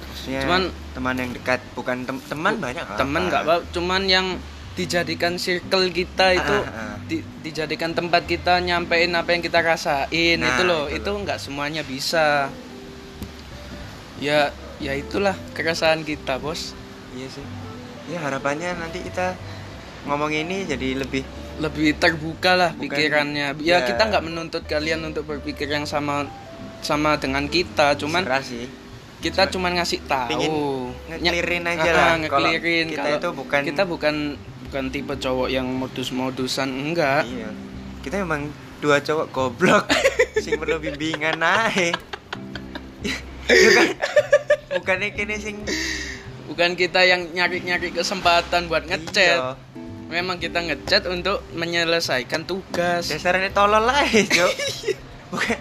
maksudnya 0.00 0.40
Cuman 0.40 0.62
teman 0.92 1.14
yang 1.14 1.30
dekat 1.32 1.60
bukan 1.72 1.96
tem- 2.02 2.24
teman 2.24 2.52
banyak 2.56 2.84
temen 2.94 3.22
nggak 3.26 3.42
apa 3.42 3.56
cuman 3.68 4.02
yang 4.06 4.26
dijadikan 4.72 5.36
circle 5.36 5.90
kita 5.90 6.32
itu 6.32 6.56
Ah, 6.64 6.72
ah. 6.72 6.96
di- 7.04 7.20
dijadikan 7.42 7.92
tempat 7.92 8.24
kita 8.24 8.56
nyampein 8.58 9.12
apa 9.12 9.28
yang 9.28 9.42
kita 9.42 9.60
rasain 9.60 10.38
Nah, 10.38 10.48
itu 10.48 10.62
loh. 10.64 10.88
itu 10.88 10.96
itu 10.96 11.10
nggak 11.12 11.36
semuanya 11.36 11.82
bisa. 11.82 12.48
Ya 14.16 14.48
ya 14.78 14.94
itulah 14.94 15.34
keresahan 15.52 16.02
kita 16.02 16.38
bos. 16.38 16.72
Iya 17.12 17.28
sih. 17.28 17.44
Ya 18.08 18.18
harapannya 18.18 18.72
nanti 18.74 19.02
kita 19.02 19.34
ngomong 20.04 20.30
ini 20.30 20.64
jadi 20.64 20.96
lebih 20.96 21.22
lebih 21.58 21.94
terbuka 21.94 22.54
lah 22.54 22.70
Bukan- 22.72 22.88
pikirannya. 22.88 23.46
ya, 23.60 23.78
ya. 23.78 23.84
kita 23.84 24.02
nggak 24.04 24.24
menuntut 24.24 24.62
kalian 24.64 25.02
untuk 25.02 25.24
berpikir 25.24 25.66
yang 25.66 25.84
sama 25.84 26.24
sama 26.80 27.16
dengan 27.16 27.46
kita. 27.46 27.94
Cuman 27.94 28.22
serah 28.22 28.40
sih. 28.40 28.66
kita 29.20 29.46
cuman 29.48 29.76
ngasih 29.76 30.00
tahu. 30.02 30.90
ngeklirin 31.08 31.62
Nya- 31.62 31.72
aja 31.76 31.82
Ah, 31.84 31.94
lah. 31.94 32.04
ah, 32.04 32.16
ngeklirin. 32.18 32.86
Kalau 32.86 32.90
kita 32.90 33.02
Kalau 33.02 33.16
itu 33.16 33.28
bukan- 33.36 33.64
kita 33.64 33.82
bukan 33.84 34.14
bukan 34.64 34.84
tipe 34.88 35.14
cowok 35.14 35.48
yang 35.48 35.66
modus-modusan 35.68 36.68
enggak. 36.68 37.22
Iya. 37.24 37.50
Kita 38.00 38.16
emang 38.18 38.50
dua 38.78 38.98
cowok 38.98 39.26
goblok. 39.30 39.84
Sing 40.42 40.56
perlu 40.56 40.78
bimbingan 40.78 41.36
naik 41.36 41.94
bukan 43.44 43.86
bukannya 44.72 45.08
kini 45.12 45.36
sing 45.36 45.56
bukan 46.44 46.72
kita 46.72 47.02
yang 47.02 47.28
nyari-nyari 47.28 47.90
kesempatan 47.90 48.66
buat 48.66 48.84
ngechat. 48.84 49.38
Iya. 49.38 49.54
Memang 50.12 50.36
kita 50.36 50.60
ngechat 50.60 51.08
untuk 51.08 51.40
menyelesaikan 51.50 52.44
tugas. 52.44 53.08
Dasarnya 53.08 53.48
tolol 53.50 53.80
lah 53.80 54.04
cok 54.04 54.52
bukan. 55.32 55.58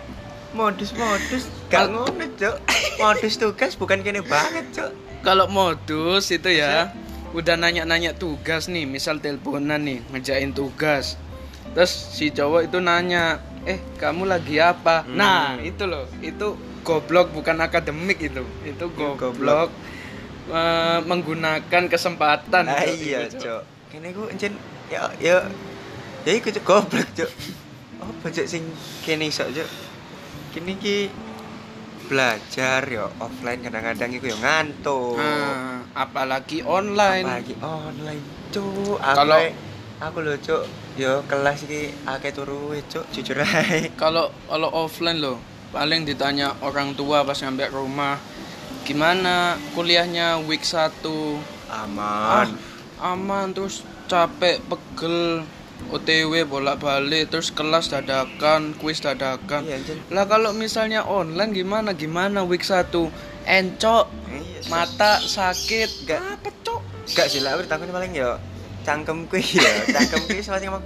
Modus-modus. 0.52 1.48
Gak 1.72 1.88
Mal- 1.88 1.92
ngono 1.96 2.26
cok 2.36 2.56
modus 3.00 3.34
tugas 3.36 3.72
bukan 3.74 4.04
kene 4.04 4.20
banget 4.22 4.68
cok 4.76 4.92
kalau 5.22 5.48
modus 5.48 6.28
itu 6.28 6.52
ya 6.52 6.92
udah 7.32 7.56
nanya-nanya 7.56 8.12
tugas 8.12 8.68
nih 8.68 8.84
misal 8.84 9.18
teleponan 9.18 9.80
nih 9.80 10.04
ngejain 10.12 10.52
tugas. 10.52 11.16
Terus 11.72 11.88
si 12.12 12.28
cowok 12.28 12.68
itu 12.68 12.78
nanya 12.78 13.40
eh 13.64 13.80
kamu 13.96 14.28
lagi 14.28 14.60
apa? 14.60 15.08
Hmm. 15.08 15.16
nah 15.16 15.56
itu 15.56 15.88
loh 15.88 16.10
itu 16.20 16.54
goblok 16.82 17.32
bukan 17.32 17.56
akademik 17.58 18.20
itu. 18.20 18.44
Itu 18.62 18.90
Iya, 18.90 19.16
goblok, 19.16 19.16
goblok. 19.16 19.70
eh, 20.52 21.00
menggunakan 21.02 21.84
kesempatan 21.88 22.64
ah 22.66 22.82
Cok, 22.82 22.96
iya 22.98 23.20
Cok. 23.30 23.64
Kene 23.92 24.16
ku 24.16 24.24
encen 24.32 24.56
ya 24.88 25.12
ya 25.20 25.44
ya 26.24 26.32
iku 26.32 26.48
cok 26.48 26.64
goblok 26.64 27.10
cok 27.12 27.32
apa 28.00 28.26
cok 28.32 28.48
sing 28.48 28.64
kene 29.04 29.28
iso 29.28 29.44
cok 29.52 29.70
kene 30.56 30.80
ki 30.80 31.12
belajar 32.08 32.84
yo 32.92 33.08
offline 33.24 33.64
kadang-kadang 33.64 34.12
iku 34.12 34.36
yo 34.36 34.38
ngantuk. 34.44 35.16
Nah, 35.16 35.80
apalagi 35.96 36.60
online. 36.60 37.24
Apalagi 37.24 37.56
online 37.64 38.24
cok 38.52 39.00
Kalau- 39.00 39.56
aku 40.02 40.18
lho 40.20 40.36
cok 40.36 40.64
yo 41.00 41.24
kelas 41.30 41.64
iki 41.64 41.96
akeh 42.04 42.32
turu 42.36 42.76
cok 42.84 43.06
jujur 43.16 43.40
ae. 43.40 43.88
Kalau 44.02 44.28
kalau 44.52 44.70
offline 44.76 45.24
loh 45.24 45.40
paling 45.72 46.04
ditanya 46.04 46.52
orang 46.60 46.92
tua 47.00 47.24
pas 47.24 47.40
nyampe 47.40 47.64
rumah 47.72 48.20
gimana 48.84 49.56
kuliahnya 49.72 50.44
week 50.44 50.68
1 50.68 51.00
aman 51.72 52.71
aman 53.02 53.52
terus 53.52 53.82
capek 54.06 54.62
pegel 54.70 55.44
OTW 55.90 56.46
bolak-balik 56.46 57.34
terus 57.34 57.50
kelas 57.50 57.90
dadakan 57.90 58.78
kuis 58.78 59.02
dadakan. 59.02 59.66
Iya, 59.66 59.82
lah 60.14 60.30
kalau 60.30 60.54
misalnya 60.54 61.02
online 61.04 61.58
gimana? 61.58 61.98
Gimana? 61.98 62.46
Week 62.46 62.62
1 62.62 62.94
encok 63.50 64.06
Iya, 64.30 64.70
mata 64.70 65.18
sakit. 65.20 66.06
Gak. 66.06 66.22
apa 66.22 66.50
cok? 66.62 66.82
Gak 67.18 67.28
sih 67.28 67.42
lah, 67.42 67.58
aku 67.58 67.66
takutnya 67.66 67.98
paling 67.98 68.14
yo 68.14 68.38
cangkemku 68.82 69.38
ya, 69.38 69.74
cangkemku 69.94 70.42
sempat 70.42 70.66
ngomong 70.66 70.84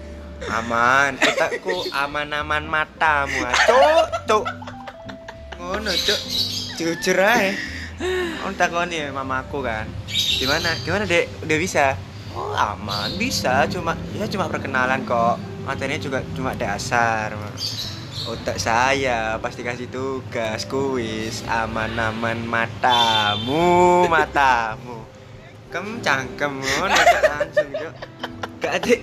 aman, 0.51 1.15
otakku 1.15 1.87
aman-aman 1.95 2.67
matamu, 2.67 3.39
ah. 3.47 3.55
cuk, 3.63 4.07
cuk, 4.27 4.45
ngono 5.55 5.91
cuk, 5.95 6.19
jujur 6.75 7.15
aja, 7.15 7.55
on 8.43 8.51
takoni 8.59 8.99
ya 8.99 9.15
mamaku 9.15 9.63
kan, 9.63 9.87
gimana, 10.35 10.69
gimana 10.83 11.03
dek, 11.07 11.31
udah 11.43 11.57
bisa, 11.57 11.95
oh 12.35 12.53
aman, 12.53 13.15
bisa, 13.15 13.65
cuma 13.71 13.95
ya 14.15 14.27
cuma 14.27 14.51
perkenalan 14.51 15.03
kok, 15.07 15.39
materinya 15.63 15.99
juga 15.99 16.19
cuma 16.35 16.51
dasar, 16.53 17.33
otak 18.25 18.57
saya 18.57 19.37
pasti 19.37 19.61
kasih 19.61 19.85
tugas. 19.93 20.65
Kuis 20.65 21.45
aman-aman 21.45 22.41
matamu 22.41 24.09
matamu. 24.09 25.05
Kem 25.69 26.01
cangkem 26.01 26.57
langsung 26.57 27.69
cok 27.69 27.93
gak 28.63 28.73
ada 28.81 28.95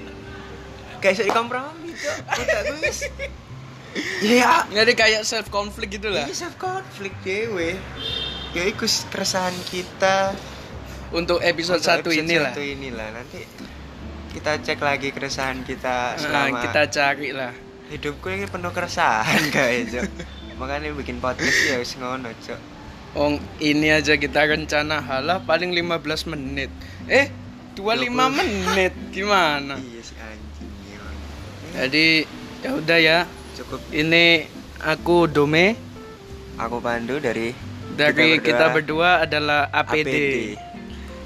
gak 0.98 1.10
bisa 1.14 1.22
dikompromi 1.28 1.92
cok 1.94 2.16
otak 2.34 2.60
kuis 2.72 2.98
iya 4.24 4.64
jadi 4.72 4.92
kayak 4.96 5.22
self 5.22 5.52
conflict 5.52 6.00
gitu 6.00 6.08
lah. 6.10 6.24
Ini 6.26 6.34
self 6.34 6.56
konflik 6.56 7.12
dewe. 7.22 7.76
Ya 8.56 8.64
iku 8.66 8.88
keresahan 8.88 9.54
kita 9.68 10.32
untuk 11.12 11.38
episode 11.44 11.80
untuk 11.80 11.88
satu 11.88 12.08
episode 12.10 12.26
inilah 12.28 12.52
satu 12.52 12.64
inilah 12.64 13.08
nanti 13.12 13.40
kita 14.32 14.52
cek 14.64 14.80
lagi 14.80 15.08
keresahan 15.12 15.60
kita 15.62 16.16
Nah, 16.16 16.20
selama 16.20 16.58
kita 16.64 16.82
cari 16.88 17.28
lah 17.36 17.52
hidupku 17.92 18.26
ini 18.32 18.48
penuh 18.48 18.72
keresahan 18.72 19.52
guys 19.54 19.92
makanya 20.60 20.92
bikin 20.96 21.20
podcast 21.20 21.58
ya 21.68 21.76
wis 21.80 21.92
ngono 22.00 22.32
cok 22.42 22.72
Oh, 23.12 23.36
ini 23.60 23.92
aja 23.92 24.16
kita 24.16 24.48
rencana 24.48 25.04
halah 25.04 25.36
paling 25.44 25.68
15 25.76 26.32
menit. 26.32 26.72
Eh, 27.04 27.28
25 27.76 28.08
20. 28.08 28.40
menit. 28.40 28.92
Gimana? 29.12 29.76
iya 29.76 30.00
si 30.00 30.16
anjing. 30.16 30.72
Jadi 31.76 32.06
ya 32.64 32.70
udah 32.72 32.98
ya. 33.04 33.18
cukup 33.52 33.84
Ini 33.92 34.48
aku 34.80 35.28
Dome 35.28 35.76
aku 36.56 36.80
Pandu 36.80 37.20
dari 37.20 37.52
dari 37.92 38.40
kita 38.40 38.72
berdua, 38.72 39.20
berdua 39.20 39.28
adalah 39.28 39.60
APD. 39.68 40.08
APD. 40.08 40.71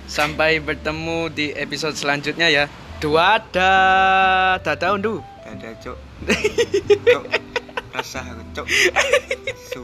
Sampai 0.07 0.62
bertemu 0.62 1.31
di 1.35 1.51
episode 1.51 1.99
selanjutnya 1.99 2.47
ya. 2.47 2.64
Dua 3.03 3.42
da 3.53 3.71
dadah 4.62 4.97
undu. 4.97 5.21
Dadah 5.42 5.73
cok. 5.83 5.99
Cok. 7.05 7.25
Rasa 7.95 8.23
cok. 8.55 8.66
Su. 9.59 9.83